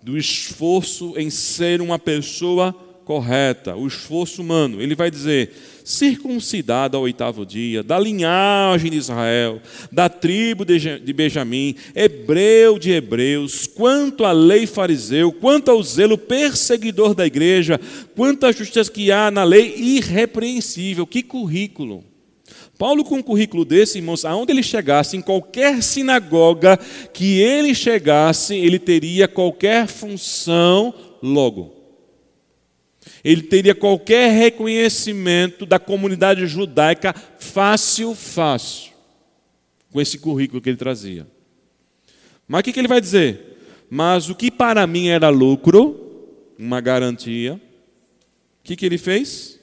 [0.03, 2.75] do esforço em ser uma pessoa
[3.05, 4.83] correta, o esforço humano.
[4.83, 5.53] Ele vai dizer:
[5.85, 13.67] circuncidado ao oitavo dia, da linhagem de Israel, da tribo de Benjamim, hebreu de hebreus,
[13.67, 17.81] quanto à lei fariseu, quanto ao zelo perseguidor da igreja,
[18.17, 21.07] quanto à justiça que há na lei irrepreensível.
[21.07, 22.12] Que currículo!
[22.83, 26.77] Paulo, com um currículo desse, irmãos, aonde ele chegasse, em qualquer sinagoga
[27.13, 30.93] que ele chegasse, ele teria qualquer função
[31.23, 31.81] logo
[33.25, 38.93] ele teria qualquer reconhecimento da comunidade judaica fácil, fácil,
[39.93, 41.25] com esse currículo que ele trazia.
[42.49, 43.59] Mas o que, ele vai dizer?
[43.89, 47.61] Mas o que para mim era lucro, uma garantia, o
[48.65, 49.61] que, ele fez?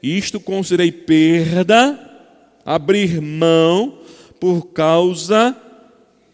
[0.00, 2.07] Isto considerei perda,
[2.68, 4.00] abrir mão
[4.38, 5.56] por causa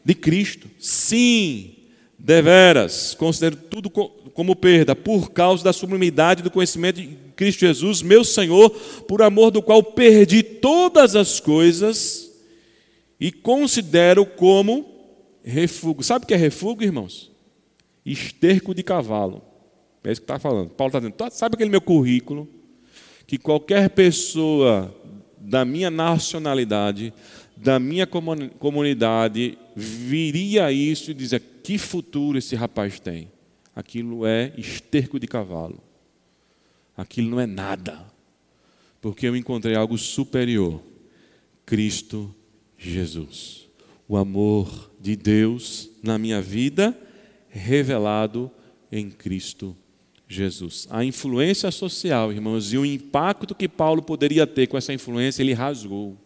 [0.04, 0.68] de Cristo.
[0.80, 1.76] Sim,
[2.18, 8.24] deveras, considero tudo como perda, por causa da sublimidade do conhecimento de Cristo Jesus, meu
[8.24, 8.68] Senhor,
[9.06, 12.32] por amor do qual perdi todas as coisas
[13.20, 14.84] e considero como
[15.44, 16.02] refúgio.
[16.02, 17.30] Sabe o que é refúgio, irmãos?
[18.04, 19.40] Esterco de cavalo.
[20.02, 20.70] É isso que está falando.
[20.70, 22.48] Paulo está dizendo, sabe aquele meu currículo?
[23.24, 24.92] Que qualquer pessoa
[25.44, 27.12] da minha nacionalidade,
[27.56, 33.28] da minha comunidade, viria isso e dizia: que futuro esse rapaz tem?
[33.74, 35.82] aquilo é esterco de cavalo.
[36.96, 38.04] Aquilo não é nada,
[39.00, 40.80] porque eu encontrei algo superior:
[41.66, 42.34] Cristo
[42.78, 43.68] Jesus.
[44.06, 46.96] O amor de Deus na minha vida
[47.48, 48.50] revelado
[48.92, 49.83] em Cristo Jesus.
[50.90, 55.52] A influência social, irmãos, e o impacto que Paulo poderia ter com essa influência, ele
[55.52, 56.16] rasgou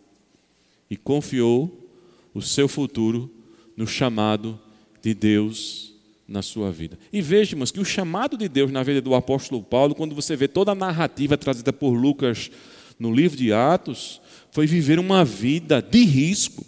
[0.90, 1.88] e confiou
[2.32, 3.30] o seu futuro
[3.76, 4.58] no chamado
[5.02, 5.94] de Deus
[6.26, 6.98] na sua vida.
[7.12, 10.36] E veja, irmãos, que o chamado de Deus na vida do apóstolo Paulo, quando você
[10.36, 12.50] vê toda a narrativa trazida por Lucas
[12.98, 16.64] no livro de Atos, foi viver uma vida de risco,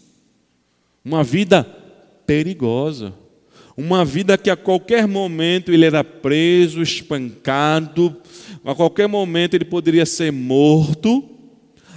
[1.05, 1.65] uma vida
[2.27, 3.13] perigosa,
[3.81, 8.15] uma vida que a qualquer momento ele era preso, espancado,
[8.63, 11.25] a qualquer momento ele poderia ser morto.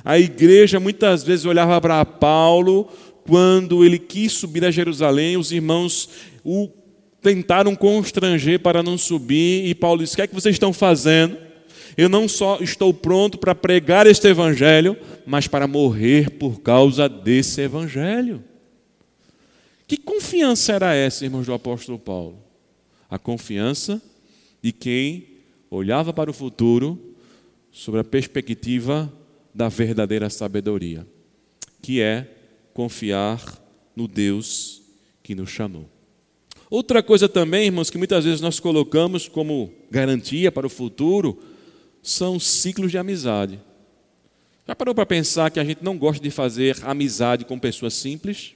[0.04, 2.90] A igreja muitas vezes olhava para Paulo
[3.28, 6.10] quando ele quis subir a Jerusalém, os irmãos
[6.44, 6.70] o
[7.22, 11.38] tentaram constranger para não subir, e Paulo disse: O que é que vocês estão fazendo?
[11.98, 17.62] Eu não só estou pronto para pregar este evangelho, mas para morrer por causa desse
[17.62, 18.44] evangelho.
[19.94, 22.44] Que confiança era essa, irmãos do apóstolo Paulo?
[23.08, 24.02] A confiança
[24.60, 25.28] de quem
[25.70, 27.14] olhava para o futuro
[27.72, 29.14] sobre a perspectiva
[29.54, 31.06] da verdadeira sabedoria,
[31.80, 32.28] que é
[32.74, 33.40] confiar
[33.96, 34.82] no Deus
[35.22, 35.88] que nos chamou.
[36.72, 41.40] Outra coisa também, irmãos, que muitas vezes nós colocamos como garantia para o futuro,
[42.02, 43.60] são ciclos de amizade.
[44.68, 48.56] Já parou para pensar que a gente não gosta de fazer amizade com pessoas simples?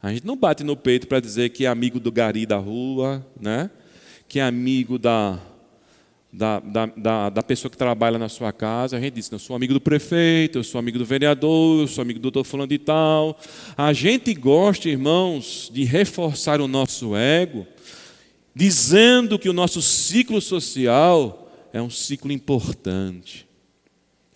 [0.00, 3.26] A gente não bate no peito para dizer que é amigo do gari da rua,
[3.40, 3.70] né?
[4.28, 5.40] que é amigo da,
[6.30, 9.56] da, da, da, da, pessoa que trabalha na sua casa, a gente diz, eu sou
[9.56, 12.78] amigo do prefeito, eu sou amigo do vereador, eu sou amigo do doutor falando de
[12.78, 13.38] tal.
[13.76, 17.66] A gente gosta, irmãos, de reforçar o nosso ego,
[18.54, 23.48] dizendo que o nosso ciclo social é um ciclo importante,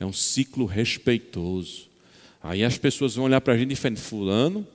[0.00, 1.90] é um ciclo respeitoso.
[2.42, 4.66] Aí as pessoas vão olhar para a gente e falar, fulano,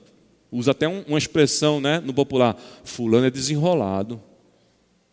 [0.50, 4.20] usa até uma expressão né, no popular, fulano é desenrolado.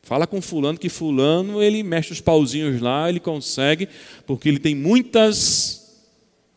[0.02, 3.90] Fala com fulano que fulano ele mexe os pauzinhos lá, ele consegue,
[4.26, 6.06] porque ele tem muitas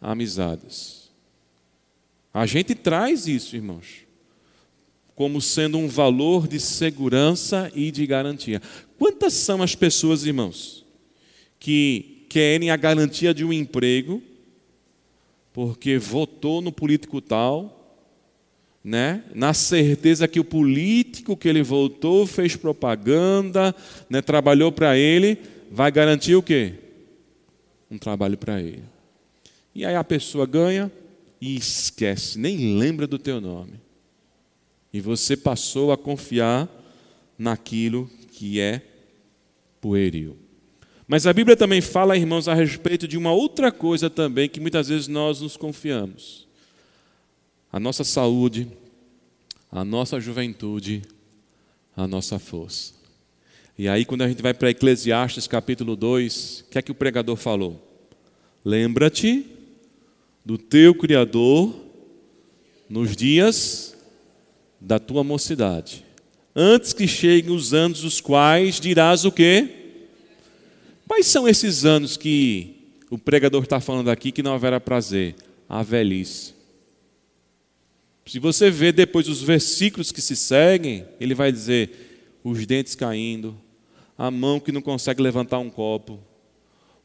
[0.00, 1.08] amizades.
[2.32, 4.06] A gente traz isso, irmãos,
[5.14, 8.60] como sendo um valor de segurança e de garantia.
[8.98, 10.84] Quantas são as pessoas, irmãos,
[11.58, 14.22] que querem a garantia de um emprego
[15.58, 17.77] porque votou no político tal,
[18.88, 19.22] né?
[19.35, 23.76] na certeza que o político que ele voltou fez propaganda,
[24.09, 24.22] né?
[24.22, 25.36] trabalhou para ele,
[25.70, 26.72] vai garantir o quê?
[27.91, 28.82] Um trabalho para ele.
[29.74, 30.91] E aí a pessoa ganha
[31.39, 33.74] e esquece, nem lembra do teu nome.
[34.91, 36.66] E você passou a confiar
[37.39, 38.80] naquilo que é
[39.82, 40.34] pueril.
[41.07, 44.89] Mas a Bíblia também fala, irmãos, a respeito de uma outra coisa também que muitas
[44.89, 46.49] vezes nós nos confiamos
[47.72, 48.66] a nossa saúde,
[49.70, 51.02] a nossa juventude,
[51.96, 52.94] a nossa força.
[53.78, 56.94] E aí, quando a gente vai para Eclesiastes capítulo 2, o que é que o
[56.94, 57.84] pregador falou?
[58.64, 59.46] Lembra-te
[60.44, 61.74] do teu Criador
[62.88, 63.96] nos dias
[64.80, 66.04] da tua mocidade,
[66.54, 69.68] antes que cheguem os anos os quais dirás o quê?
[71.06, 72.76] Quais são esses anos que
[73.10, 75.34] o pregador está falando aqui que não haverá prazer?
[75.68, 76.57] A velhice.
[78.29, 83.59] Se você vê depois os versículos que se seguem, ele vai dizer: os dentes caindo,
[84.18, 86.20] a mão que não consegue levantar um copo,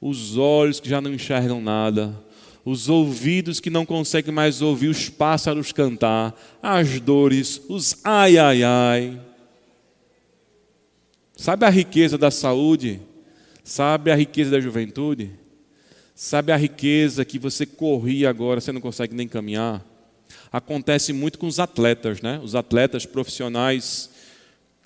[0.01, 2.21] os olhos que já não enxergam nada,
[2.65, 8.63] os ouvidos que não conseguem mais ouvir os pássaros cantar, as dores, os ai ai
[8.63, 9.21] ai.
[11.37, 12.99] Sabe a riqueza da saúde?
[13.63, 15.31] Sabe a riqueza da juventude?
[16.13, 19.92] Sabe a riqueza que você corria agora, você não consegue nem caminhar?
[20.51, 22.39] Acontece muito com os atletas, né?
[22.43, 24.09] Os atletas profissionais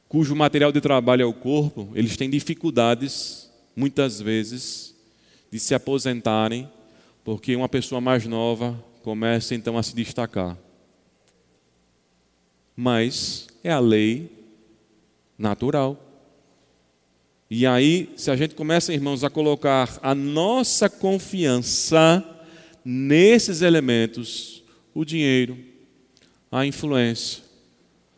[0.07, 4.95] cujo material de trabalho é o corpo, eles têm dificuldades, muitas vezes,
[5.51, 6.69] de se aposentarem,
[7.23, 10.57] porque uma pessoa mais nova começa então a se destacar.
[12.75, 14.31] Mas é a lei
[15.37, 16.03] natural.
[17.49, 22.23] E aí, se a gente começa, irmãos, a colocar a nossa confiança
[22.83, 24.56] nesses elementos,
[24.97, 25.55] o dinheiro,
[26.51, 27.43] a influência,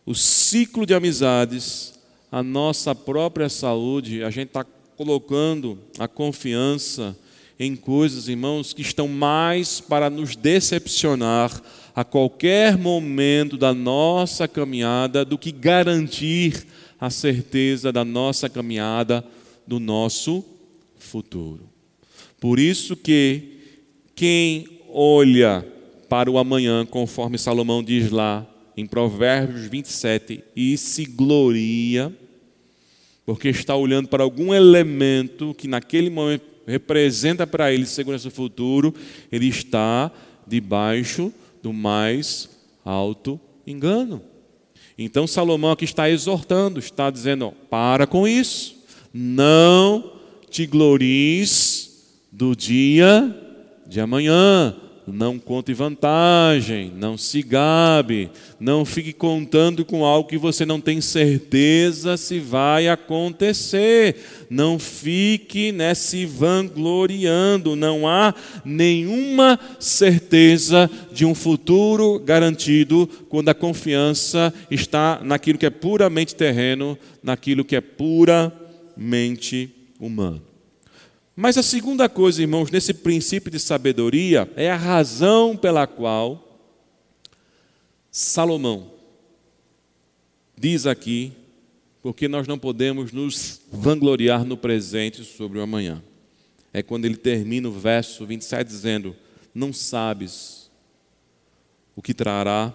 [0.06, 2.00] o ciclo de amizades,
[2.32, 4.64] a nossa própria saúde, a gente está
[4.96, 7.18] colocando a confiança
[7.60, 11.62] em coisas, irmãos, que estão mais para nos decepcionar
[11.94, 16.66] a qualquer momento da nossa caminhada do que garantir
[16.98, 19.22] a certeza da nossa caminhada,
[19.68, 20.46] do nosso
[20.98, 21.70] futuro.
[22.40, 23.58] Por isso que
[24.16, 25.78] quem olha
[26.10, 28.46] para o amanhã, conforme Salomão diz lá
[28.76, 32.12] em Provérbios 27, e se gloria,
[33.26, 38.94] porque está olhando para algum elemento que naquele momento representa para ele segurança do futuro,
[39.32, 40.12] ele está
[40.48, 41.32] debaixo
[41.62, 42.50] do mais
[42.84, 44.24] alto engano.
[44.98, 48.78] Então Salomão aqui está exortando, está dizendo: para com isso,
[49.14, 50.14] não
[50.50, 53.36] te glories do dia
[53.88, 54.76] de amanhã,
[55.14, 58.30] não conte vantagem, não se gabe,
[58.60, 64.16] não fique contando com algo que você não tem certeza se vai acontecer.
[64.50, 68.34] Não fique né, se vangloriando, não há
[68.66, 76.98] nenhuma certeza de um futuro garantido quando a confiança está naquilo que é puramente terreno,
[77.24, 80.49] naquilo que é puramente humano.
[81.42, 86.60] Mas a segunda coisa, irmãos, nesse princípio de sabedoria, é a razão pela qual
[88.12, 88.92] Salomão
[90.58, 91.32] diz aqui,
[92.02, 96.04] porque nós não podemos nos vangloriar no presente sobre o amanhã.
[96.74, 99.16] É quando ele termina o verso 27 dizendo:
[99.56, 100.70] Não sabes
[101.96, 102.74] o que trará,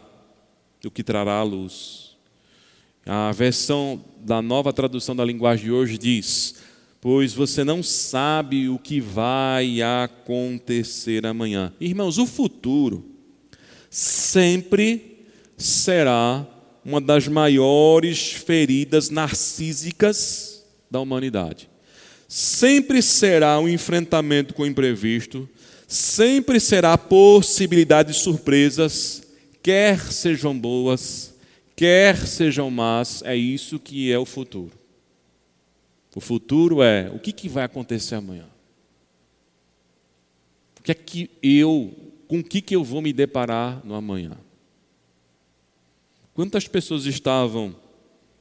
[0.83, 2.17] o que trará a luz.
[3.05, 6.64] A versão da nova tradução da linguagem de hoje diz:
[7.05, 11.71] pois você não sabe o que vai acontecer amanhã.
[11.79, 13.05] Irmãos, o futuro
[13.91, 15.19] sempre
[15.55, 16.49] será
[16.83, 21.69] uma das maiores feridas narcísicas da humanidade.
[22.27, 25.47] Sempre será um enfrentamento com o imprevisto,
[25.87, 29.23] sempre será a possibilidade de surpresas,
[29.63, 31.35] quer sejam boas,
[31.77, 34.84] quer sejam más, é isso que é o futuro.
[36.15, 38.47] O futuro é o que, que vai acontecer amanhã?
[40.79, 41.95] O que é que eu,
[42.29, 44.37] com o que, que eu vou me deparar no amanhã?
[46.33, 47.75] Quantas pessoas estavam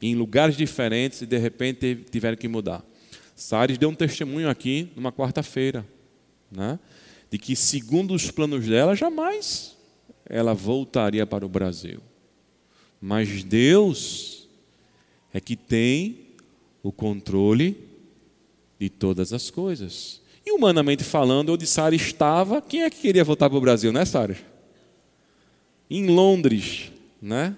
[0.02, 2.84] em lugares diferentes e de repente tiveram que mudar?
[3.36, 5.86] Sares deu um testemunho aqui numa quarta-feira,
[6.52, 6.80] né?
[7.34, 9.76] de que, segundo os planos dela, jamais
[10.24, 12.00] ela voltaria para o Brasil.
[13.02, 14.48] Mas Deus
[15.34, 16.23] é que tem
[16.84, 17.78] o controle
[18.78, 20.22] de todas as coisas.
[20.46, 24.04] E humanamente falando, onde Sara estava, quem é que queria voltar para o Brasil, né,
[24.04, 24.38] Sara?
[25.90, 27.56] Em Londres, né?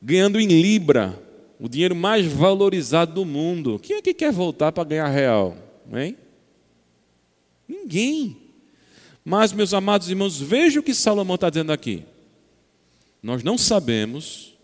[0.00, 1.20] Ganhando em Libra,
[1.58, 3.80] o dinheiro mais valorizado do mundo.
[3.80, 5.56] Quem é que quer voltar para ganhar real?
[5.92, 6.16] Hein?
[7.68, 8.36] Ninguém.
[9.24, 12.04] Mas, meus amados irmãos, veja o que Salomão está dizendo aqui.
[13.22, 14.54] Nós não sabemos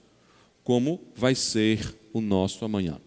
[0.65, 2.99] como vai ser o nosso amanhã.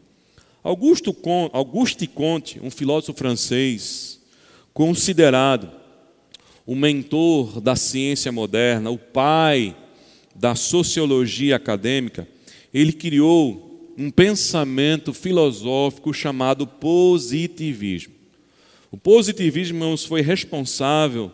[0.64, 1.16] Augusto,
[1.54, 4.20] Auguste Comte, um filósofo francês,
[4.74, 5.72] considerado
[6.66, 9.76] o mentor da ciência moderna, o pai
[10.36, 12.28] da sociologia acadêmica,
[12.74, 18.14] ele criou um pensamento filosófico chamado positivismo.
[18.92, 21.32] O positivismo, foi responsável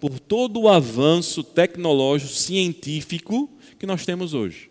[0.00, 4.70] por todo o avanço tecnológico científico que nós temos hoje.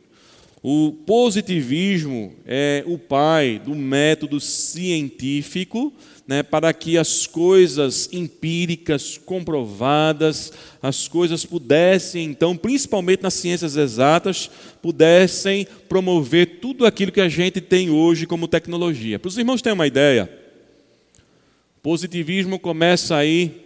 [0.67, 5.93] O positivismo é o pai do método científico
[6.27, 10.51] né, para que as coisas empíricas, comprovadas,
[10.81, 14.49] as coisas pudessem, então, principalmente nas ciências exatas,
[14.81, 19.19] pudessem promover tudo aquilo que a gente tem hoje como tecnologia.
[19.19, 20.27] Para os irmãos terem uma ideia,
[21.83, 23.61] positivismo começa aí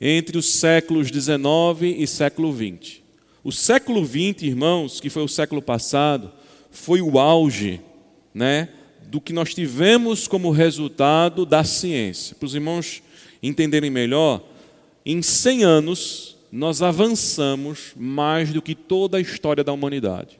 [0.00, 3.02] entre os séculos 19 e século 20.
[3.42, 6.30] O século 20, irmãos, que foi o século passado,
[6.74, 7.80] foi o auge,
[8.34, 8.68] né,
[9.06, 12.34] do que nós tivemos como resultado da ciência.
[12.34, 13.02] Para os irmãos
[13.40, 14.42] entenderem melhor,
[15.06, 20.38] em 100 anos nós avançamos mais do que toda a história da humanidade.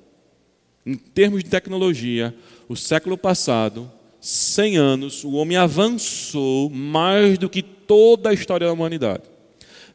[0.84, 2.34] Em termos de tecnologia,
[2.68, 8.72] o século passado, 100 anos, o homem avançou mais do que toda a história da
[8.72, 9.22] humanidade.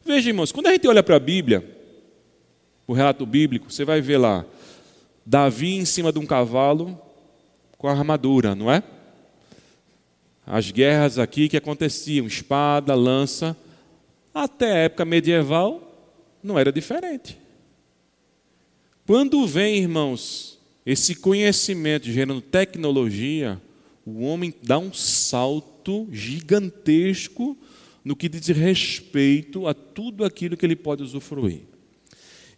[0.04, 1.64] Veja, irmãos, quando a gente olha para a Bíblia,
[2.86, 4.44] o relato bíblico, você vai ver lá
[5.30, 7.00] Davi em cima de um cavalo,
[7.78, 8.82] com armadura, não é?
[10.44, 13.56] As guerras aqui que aconteciam, espada, lança,
[14.34, 17.38] até a época medieval não era diferente.
[19.06, 23.62] Quando vem, irmãos, esse conhecimento gerando tecnologia,
[24.04, 27.56] o homem dá um salto gigantesco
[28.04, 31.60] no que diz respeito a tudo aquilo que ele pode usufruir.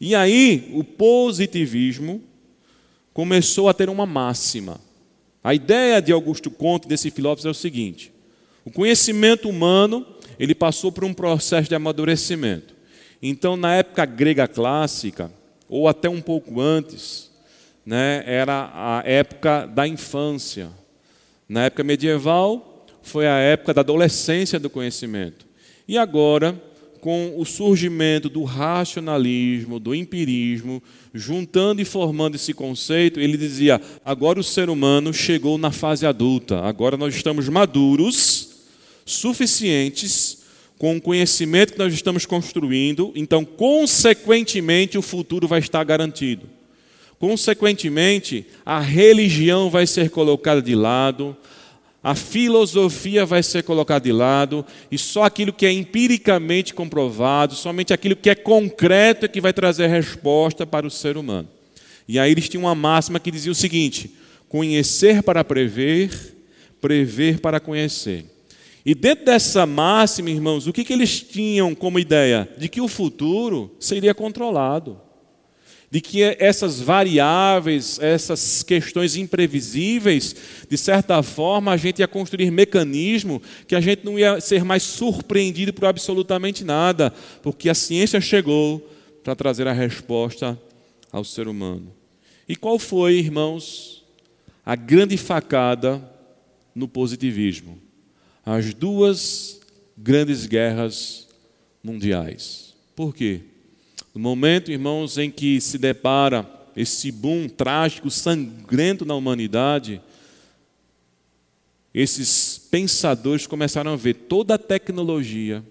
[0.01, 2.32] E aí, o positivismo
[3.13, 4.81] começou a ter uma máxima.
[5.43, 8.13] A ideia de Augusto Conte, desse filósofo, é o seguinte:
[8.65, 10.07] o conhecimento humano
[10.39, 12.75] ele passou por um processo de amadurecimento.
[13.23, 15.31] Então, na época grega clássica,
[15.69, 17.31] ou até um pouco antes,
[17.85, 20.71] né, era a época da infância.
[21.49, 25.47] Na época medieval, foi a época da adolescência do conhecimento.
[25.87, 26.61] E agora,
[27.03, 30.81] com o surgimento do racionalismo, do empirismo,
[31.13, 36.61] juntando e formando esse conceito, ele dizia: agora o ser humano chegou na fase adulta,
[36.61, 38.51] agora nós estamos maduros,
[39.05, 40.45] suficientes,
[40.79, 46.49] com o conhecimento que nós estamos construindo, então, consequentemente, o futuro vai estar garantido.
[47.19, 51.37] Consequentemente, a religião vai ser colocada de lado,
[52.03, 57.93] a filosofia vai ser colocada de lado e só aquilo que é empiricamente comprovado, somente
[57.93, 61.49] aquilo que é concreto é que vai trazer resposta para o ser humano.
[62.09, 64.11] E aí eles tinham uma máxima que dizia o seguinte:
[64.49, 66.11] conhecer para prever,
[66.81, 68.27] prever para conhecer.
[68.85, 72.49] E dentro dessa máxima, irmãos, o que, que eles tinham como ideia?
[72.59, 75.01] De que o futuro seria controlado
[75.93, 80.35] de que essas variáveis, essas questões imprevisíveis,
[80.67, 84.83] de certa forma a gente ia construir mecanismo que a gente não ia ser mais
[84.83, 87.13] surpreendido por absolutamente nada,
[87.43, 88.91] porque a ciência chegou
[89.23, 90.59] para trazer a resposta
[91.13, 91.93] ao ser humano.
[92.49, 94.03] E qual foi, irmãos,
[94.65, 96.03] a grande facada
[96.75, 97.79] no positivismo?
[98.47, 99.61] As duas
[99.95, 101.29] grandes guerras
[101.85, 102.73] mundiais.
[102.97, 103.43] Por quê?
[104.15, 106.47] No momento, irmãos, em que se depara
[106.77, 110.03] esse boom trágico, sangrento na humanidade,
[111.95, 115.65] esses pensadores começaram a ver toda a tecnologia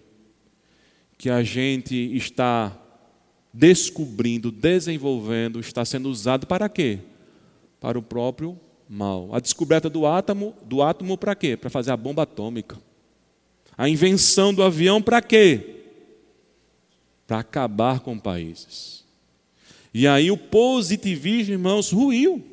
[1.18, 2.76] que a gente está
[3.54, 7.00] descobrindo, desenvolvendo, está sendo usado para quê?
[7.80, 8.58] Para o próprio
[8.90, 9.30] mal.
[9.34, 11.56] A descoberta do átomo, do átomo para quê?
[11.56, 12.78] Para fazer a bomba atômica.
[13.78, 15.81] A invenção do avião para quê?
[17.32, 19.06] Para acabar com países.
[19.94, 22.44] E aí o positivismo, irmãos, ruiu.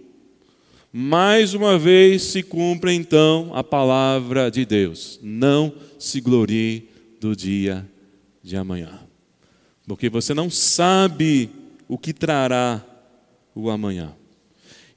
[0.92, 7.84] Mais uma vez se cumpre então a palavra de Deus: não se glorie do dia
[8.40, 9.00] de amanhã,
[9.84, 11.50] porque você não sabe
[11.88, 12.80] o que trará
[13.56, 14.14] o amanhã.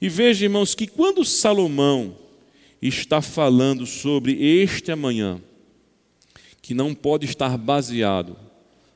[0.00, 2.16] E veja, irmãos, que quando Salomão
[2.80, 5.40] está falando sobre este amanhã,
[6.62, 8.51] que não pode estar baseado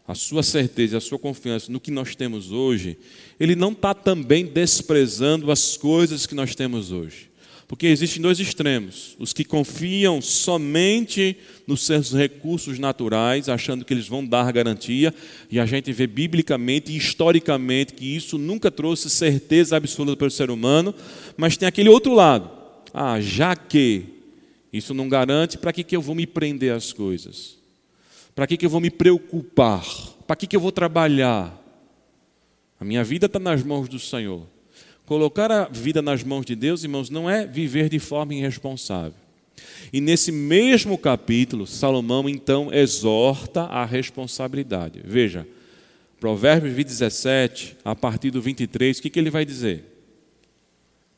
[0.06, 2.96] a sua certeza, a sua confiança no que nós temos hoje,
[3.40, 7.28] ele não está também desprezando as coisas que nós temos hoje.
[7.68, 11.36] Porque existem dois extremos: os que confiam somente
[11.66, 15.12] nos seus recursos naturais, achando que eles vão dar garantia,
[15.50, 20.30] e a gente vê biblicamente e historicamente que isso nunca trouxe certeza absoluta para o
[20.30, 20.94] ser humano,
[21.36, 22.48] mas tem aquele outro lado:
[22.94, 24.04] ah, já que
[24.72, 27.55] isso não garante, para que, que eu vou me prender às coisas?
[28.36, 29.82] Para que, que eu vou me preocupar?
[30.26, 31.58] Para que, que eu vou trabalhar?
[32.78, 34.46] A minha vida está nas mãos do Senhor.
[35.06, 39.14] Colocar a vida nas mãos de Deus, irmãos, não é viver de forma irresponsável.
[39.90, 45.00] E nesse mesmo capítulo, Salomão então exorta a responsabilidade.
[45.02, 45.48] Veja,
[46.20, 49.82] Provérbios 17, a partir do 23, o que, que ele vai dizer?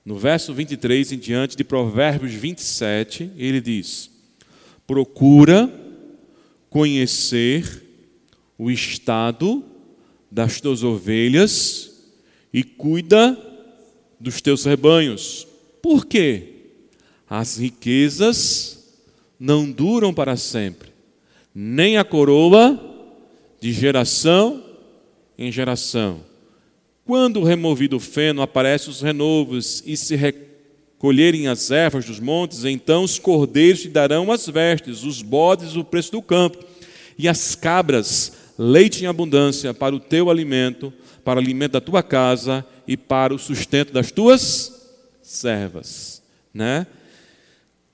[0.05, 4.09] No verso 23 em diante de Provérbios 27, ele diz:
[4.87, 5.88] Procura
[6.71, 7.85] conhecer
[8.59, 9.65] o estado
[10.31, 12.11] das tuas ovelhas
[12.53, 13.39] e cuida
[14.19, 15.47] dos teus rebanhos.
[15.83, 16.55] Por quê?
[17.29, 18.99] As riquezas
[19.39, 20.91] não duram para sempre,
[21.55, 22.79] nem a coroa
[23.61, 24.65] de geração
[25.39, 26.21] em geração.
[27.05, 30.17] Quando removido o feno, aparecem os renovos e se
[30.99, 35.85] recolherem as ervas dos montes, então os cordeiros te darão as vestes, os bodes o
[35.85, 36.59] preço do campo,
[37.17, 40.93] e as cabras leite em abundância para o teu alimento,
[41.25, 44.73] para o alimento da tua casa e para o sustento das tuas
[45.23, 46.21] servas,
[46.53, 46.85] né?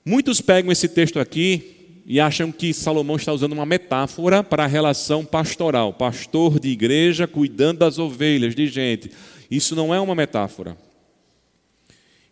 [0.03, 4.67] Muitos pegam esse texto aqui e acham que Salomão está usando uma metáfora para a
[4.67, 9.11] relação pastoral, pastor de igreja cuidando das ovelhas de gente.
[9.49, 10.75] Isso não é uma metáfora.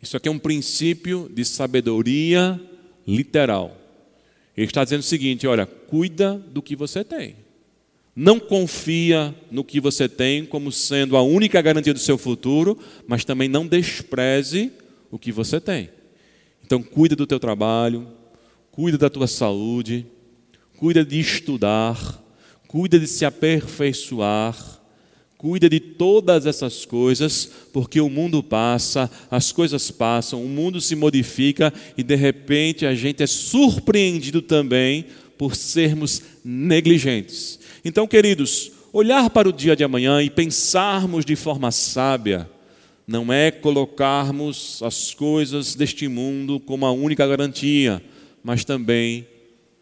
[0.04, 2.60] Isso aqui é um princípio de sabedoria
[3.08, 3.78] literal.
[4.56, 7.38] Ele está dizendo o seguinte: olha, cuida do que você tem.
[8.14, 12.78] Não confia no que você tem como sendo a única garantia do seu futuro,
[13.08, 14.74] mas também não despreze
[15.10, 15.90] o que você tem.
[16.66, 18.06] Então, cuida do teu trabalho,
[18.72, 20.06] cuida da tua saúde,
[20.78, 22.22] cuida de estudar,
[22.68, 24.82] cuida de se aperfeiçoar,
[25.44, 30.96] cuida de todas essas coisas, porque o mundo passa, as coisas passam, o mundo se
[30.96, 35.06] modifica e de repente a gente é surpreendido também
[35.38, 37.60] por sermos negligentes.
[37.84, 42.50] Então, queridos, olhar para o dia de amanhã e pensarmos de forma sábia
[43.06, 48.02] não é colocarmos as coisas deste mundo como a única garantia,
[48.42, 49.28] mas também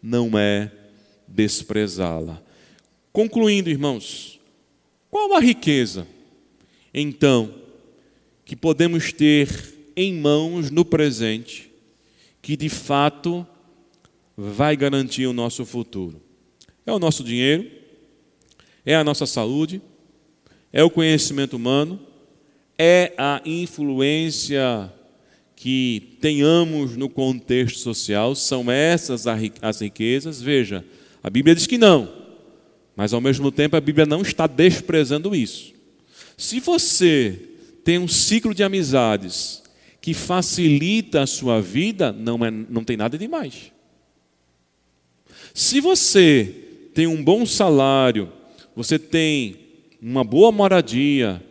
[0.02, 0.72] não é
[1.28, 2.42] desprezá-la.
[3.12, 4.41] Concluindo, irmãos,
[5.12, 6.06] qual a riqueza,
[6.94, 7.54] então,
[8.46, 11.70] que podemos ter em mãos no presente,
[12.40, 13.46] que de fato
[14.34, 16.18] vai garantir o nosso futuro?
[16.86, 17.70] É o nosso dinheiro?
[18.86, 19.82] É a nossa saúde?
[20.72, 22.00] É o conhecimento humano?
[22.78, 24.90] É a influência
[25.54, 28.34] que tenhamos no contexto social?
[28.34, 30.40] São essas as riquezas?
[30.40, 30.82] Veja,
[31.22, 32.21] a Bíblia diz que não,
[32.96, 35.72] mas ao mesmo tempo a Bíblia não está desprezando isso.
[36.36, 37.38] Se você
[37.84, 39.62] tem um ciclo de amizades
[40.00, 43.72] que facilita a sua vida, não, é, não tem nada de mais.
[45.54, 46.54] Se você
[46.94, 48.32] tem um bom salário,
[48.74, 49.56] você tem
[50.00, 51.42] uma boa moradia,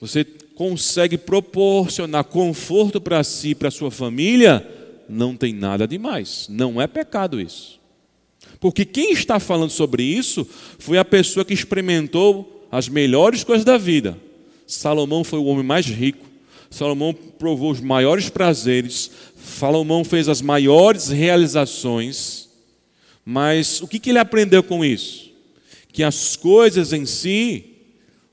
[0.00, 4.66] você consegue proporcionar conforto para si e para sua família,
[5.08, 6.46] não tem nada demais.
[6.50, 7.79] Não é pecado isso.
[8.60, 10.46] Porque quem está falando sobre isso
[10.78, 14.16] foi a pessoa que experimentou as melhores coisas da vida.
[14.66, 16.26] Salomão foi o homem mais rico.
[16.70, 19.10] Salomão provou os maiores prazeres.
[19.34, 22.50] Salomão fez as maiores realizações.
[23.24, 25.30] Mas o que, ele aprendeu com isso?
[25.90, 27.64] Que as coisas em si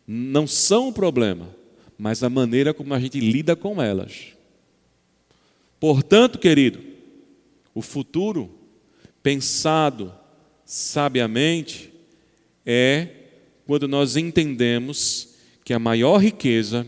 [0.06, 1.50] não são o problema,
[1.98, 4.34] mas a maneira como a gente lida com elas.
[5.80, 6.80] Portanto, querido,
[7.74, 8.50] o futuro,
[9.22, 10.14] pensado
[10.68, 11.92] sabiamente,
[12.64, 13.08] é
[13.66, 16.86] quando nós entendemos que a maior riqueza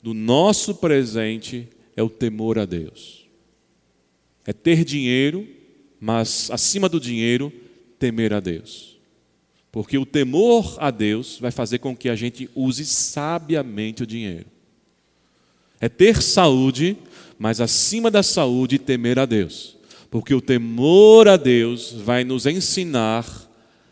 [0.00, 3.26] do nosso presente é o temor a Deus.
[4.46, 5.56] É ter dinheiro
[6.00, 7.52] mas acima do dinheiro,
[7.98, 8.96] temer a Deus.
[9.72, 14.46] Porque o temor a Deus vai fazer com que a gente use sabiamente o dinheiro.
[15.80, 16.96] É ter saúde,
[17.38, 19.75] mas acima da saúde, temer a Deus.
[20.16, 23.26] Porque o temor a Deus vai nos ensinar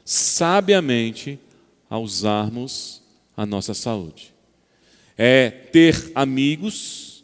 [0.07, 1.39] sabiamente
[1.87, 3.03] a usarmos
[3.37, 4.33] a nossa saúde.
[5.19, 7.23] É ter amigos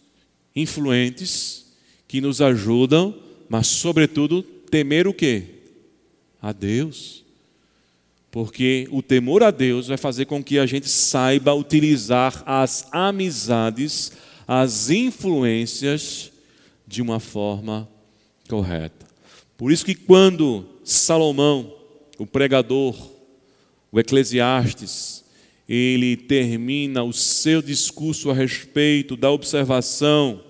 [0.55, 1.73] influentes
[2.07, 5.45] que nos ajudam, mas, sobretudo, temer o quê?
[6.43, 7.25] A Deus.
[8.31, 14.13] Porque o temor a Deus vai fazer com que a gente saiba utilizar as amizades,
[14.47, 16.31] as influências
[16.87, 17.89] de uma forma
[18.51, 19.07] correta.
[19.57, 21.73] Por isso que quando Salomão,
[22.19, 22.97] o pregador,
[23.93, 25.25] o Eclesiastes,
[25.69, 30.43] ele termina o seu discurso a respeito da observação,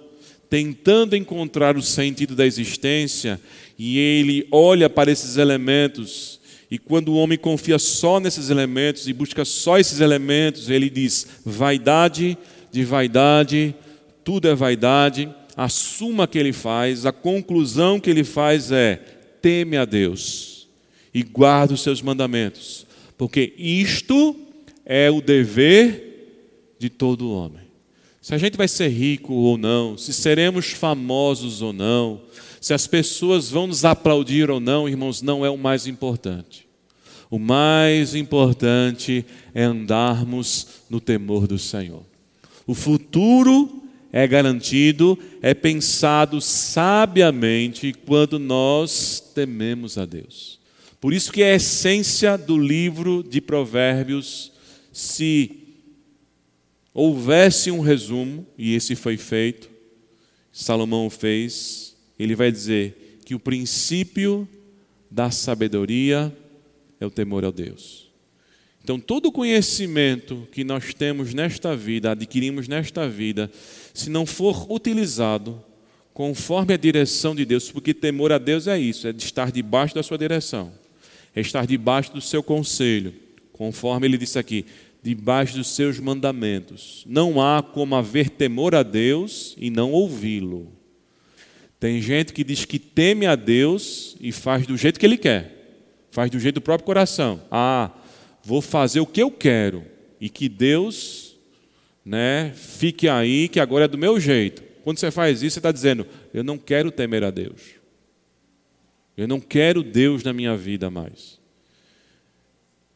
[0.48, 3.38] tentando encontrar o sentido da existência,
[3.78, 6.40] e ele olha para esses elementos,
[6.70, 11.26] e quando o homem confia só nesses elementos e busca só esses elementos, ele diz:
[11.44, 12.38] vaidade
[12.72, 13.74] de vaidade,
[14.24, 18.96] tudo é vaidade, a suma que ele faz, a conclusão que ele faz é:
[19.40, 20.68] teme a Deus
[21.12, 22.86] e guarda os seus mandamentos,
[23.18, 24.36] porque isto
[24.84, 27.70] é o dever de todo homem.
[28.20, 32.20] Se a gente vai ser rico ou não, se seremos famosos ou não,
[32.60, 36.68] se as pessoas vão nos aplaudir ou não, irmãos, não é o mais importante.
[37.30, 39.24] O mais importante
[39.54, 42.02] é andarmos no temor do Senhor.
[42.66, 43.79] O futuro
[44.12, 50.58] é garantido, é pensado sabiamente quando nós tememos a Deus.
[51.00, 54.52] Por isso que é a essência do livro de Provérbios,
[54.92, 55.60] se
[56.92, 59.70] houvesse um resumo, e esse foi feito,
[60.52, 64.46] Salomão fez, ele vai dizer que o princípio
[65.10, 66.36] da sabedoria
[66.98, 68.09] é o temor a Deus.
[68.90, 73.48] Então, todo o conhecimento que nós temos nesta vida, adquirimos nesta vida,
[73.94, 75.62] se não for utilizado
[76.12, 80.02] conforme a direção de Deus, porque temor a Deus é isso, é estar debaixo da
[80.02, 80.72] sua direção,
[81.36, 83.14] é estar debaixo do seu conselho,
[83.52, 84.66] conforme ele disse aqui,
[85.00, 87.04] debaixo dos seus mandamentos.
[87.06, 90.66] Não há como haver temor a Deus e não ouvi-lo.
[91.78, 95.78] Tem gente que diz que teme a Deus e faz do jeito que ele quer,
[96.10, 97.40] faz do jeito do próprio coração.
[97.52, 97.92] Ah,
[98.42, 99.84] vou fazer o que eu quero
[100.20, 101.36] e que Deus
[102.04, 104.62] né, fique aí, que agora é do meu jeito.
[104.82, 107.80] Quando você faz isso, você está dizendo: Eu não quero temer a Deus.
[109.16, 111.38] Eu não quero Deus na minha vida mais.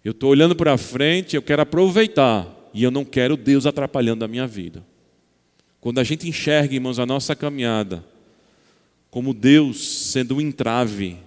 [0.02, 4.28] Eu estou olhando para frente, eu quero aproveitar, e eu não quero Deus atrapalhando a
[4.28, 4.84] minha vida.
[5.80, 8.04] Quando a gente enxerga, irmãos, a nossa caminhada,
[9.10, 11.18] como Deus sendo um entrave,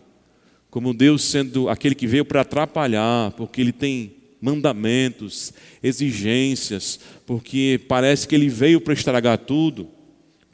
[0.78, 5.51] como Deus sendo aquele que veio para atrapalhar, porque Ele tem mandamentos,
[5.82, 9.88] exigências, porque parece que Ele veio para estragar tudo,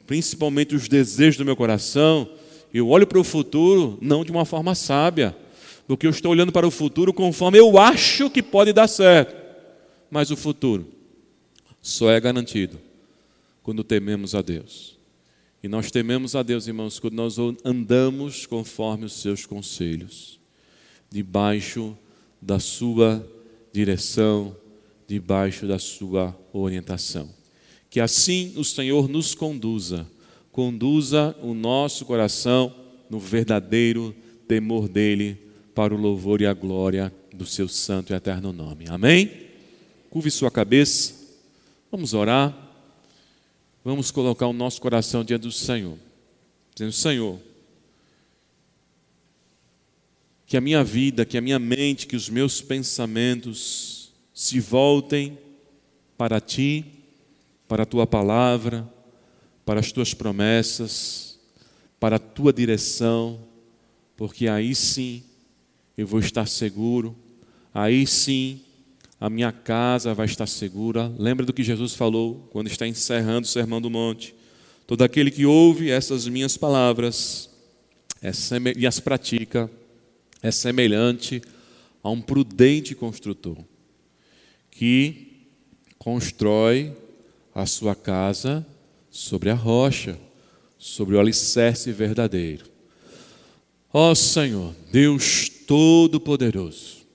[0.06, 2.26] principalmente os desejos do meu coração.
[2.72, 5.36] Eu olho para o futuro não de uma forma sábia,
[5.86, 9.36] porque eu estou olhando para o futuro conforme eu acho que pode dar certo.
[10.10, 10.88] Mas o futuro
[11.82, 12.80] só é garantido
[13.62, 14.93] quando tememos a Deus.
[15.64, 20.38] E nós tememos a Deus, irmãos, quando nós andamos conforme os seus conselhos,
[21.08, 21.96] debaixo
[22.38, 23.26] da sua
[23.72, 24.54] direção,
[25.08, 27.30] debaixo da sua orientação.
[27.88, 30.06] Que assim o Senhor nos conduza,
[30.52, 32.74] conduza o nosso coração
[33.08, 34.14] no verdadeiro
[34.46, 35.38] temor dele
[35.74, 38.84] para o louvor e a glória do seu santo e eterno nome.
[38.86, 39.30] Amém?
[40.10, 41.14] Curve sua cabeça,
[41.90, 42.63] vamos orar,
[43.84, 45.98] vamos colocar o nosso coração diante do Senhor,
[46.74, 47.38] dizendo: Senhor,
[50.46, 55.38] que a minha vida, que a minha mente, que os meus pensamentos se voltem
[56.16, 56.84] para ti,
[57.68, 58.88] para a tua palavra,
[59.64, 61.38] para as tuas promessas,
[61.98, 63.40] para a tua direção,
[64.16, 65.22] porque aí sim
[65.96, 67.16] eu vou estar seguro,
[67.72, 68.60] aí sim
[69.24, 71.10] a minha casa vai estar segura.
[71.18, 74.34] Lembra do que Jesus falou quando está encerrando o Sermão do Monte?
[74.86, 77.48] Todo aquele que ouve essas minhas palavras
[78.20, 78.30] é
[78.76, 79.70] e as pratica
[80.42, 81.40] é semelhante
[82.02, 83.56] a um prudente construtor
[84.70, 85.48] que
[85.98, 86.94] constrói
[87.54, 88.66] a sua casa
[89.10, 90.18] sobre a rocha,
[90.76, 92.66] sobre o alicerce verdadeiro.
[93.90, 97.06] Ó Senhor, Deus Todo-Poderoso,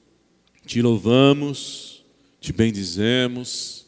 [0.66, 1.99] te louvamos,
[2.40, 3.86] te bendizemos,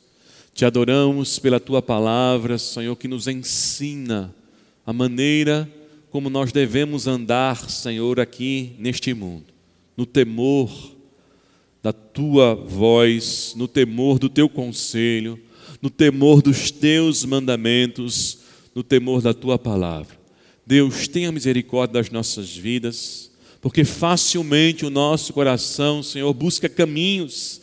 [0.54, 4.34] te adoramos pela tua palavra, Senhor, que nos ensina
[4.86, 5.72] a maneira
[6.10, 9.46] como nós devemos andar, Senhor, aqui neste mundo,
[9.96, 10.70] no temor
[11.82, 15.40] da tua voz, no temor do teu conselho,
[15.82, 18.40] no temor dos teus mandamentos,
[18.76, 20.20] no temor da tua palavra.
[20.68, 23.32] Deus, tenha misericórdia das nossas vidas,
[23.62, 27.62] porque facilmente o nosso coração, Senhor, busca caminhos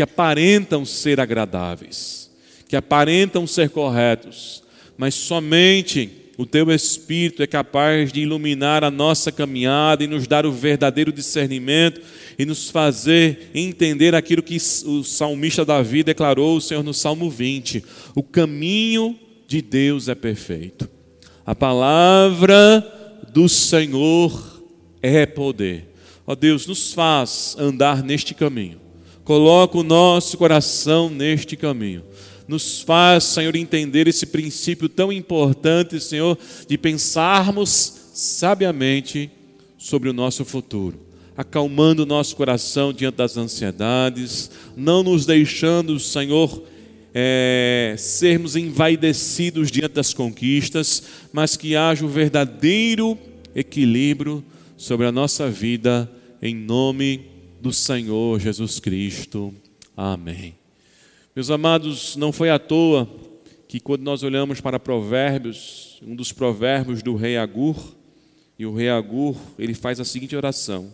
[0.00, 2.30] que aparentam ser agradáveis,
[2.66, 4.62] que aparentam ser corretos,
[4.96, 10.46] mas somente o teu Espírito é capaz de iluminar a nossa caminhada e nos dar
[10.46, 12.00] o verdadeiro discernimento
[12.38, 17.84] e nos fazer entender aquilo que o salmista Davi declarou, o Senhor, no Salmo 20:
[18.14, 20.88] o caminho de Deus é perfeito.
[21.44, 24.64] A palavra do Senhor
[25.02, 25.92] é poder.
[26.26, 28.88] Ó Deus, nos faz andar neste caminho.
[29.24, 32.02] Coloca o nosso coração neste caminho.
[32.48, 39.30] Nos faz, Senhor, entender esse princípio tão importante, Senhor, de pensarmos sabiamente
[39.78, 40.98] sobre o nosso futuro,
[41.36, 46.62] acalmando o nosso coração diante das ansiedades, não nos deixando, Senhor,
[47.14, 51.02] é, sermos envaidecidos diante das conquistas,
[51.32, 53.16] mas que haja o um verdadeiro
[53.54, 54.44] equilíbrio
[54.76, 56.10] sobre a nossa vida,
[56.42, 57.29] em nome
[57.60, 59.54] do Senhor Jesus Cristo.
[59.96, 60.54] Amém.
[61.36, 63.08] Meus amados, não foi à toa
[63.68, 67.94] que quando nós olhamos para Provérbios, um dos provérbios do rei Agur,
[68.58, 70.92] e o rei Agur, ele faz a seguinte oração: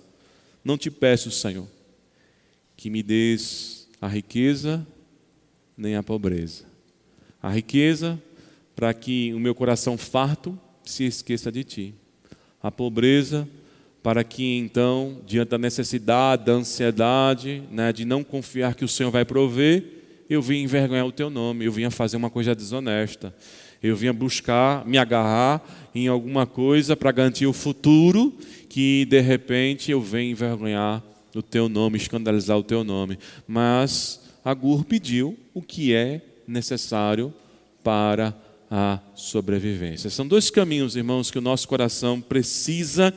[0.64, 1.66] Não te peço, Senhor,
[2.76, 4.86] que me des a riqueza
[5.76, 6.64] nem a pobreza.
[7.40, 8.20] A riqueza
[8.74, 11.94] para que o meu coração farto se esqueça de ti.
[12.62, 13.48] A pobreza
[14.06, 19.10] para que então, diante da necessidade, da ansiedade, né, de não confiar que o Senhor
[19.10, 19.82] vai prover,
[20.30, 23.34] eu vim envergonhar o teu nome, eu vinha fazer uma coisa desonesta.
[23.82, 25.60] Eu vinha buscar, me agarrar
[25.92, 28.32] em alguma coisa para garantir o futuro,
[28.68, 31.02] que de repente eu venho envergonhar
[31.34, 33.18] o teu nome, escandalizar o teu nome.
[33.44, 37.34] Mas Agur pediu o que é necessário
[37.82, 38.32] para
[38.70, 40.10] a sobrevivência.
[40.10, 43.12] São dois caminhos, irmãos, que o nosso coração precisa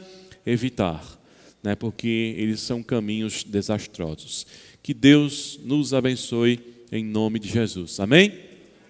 [0.49, 1.19] evitar,
[1.61, 4.45] né, porque eles são caminhos desastrosos.
[4.81, 6.59] Que Deus nos abençoe
[6.91, 7.99] em nome de Jesus.
[7.99, 8.48] Amém?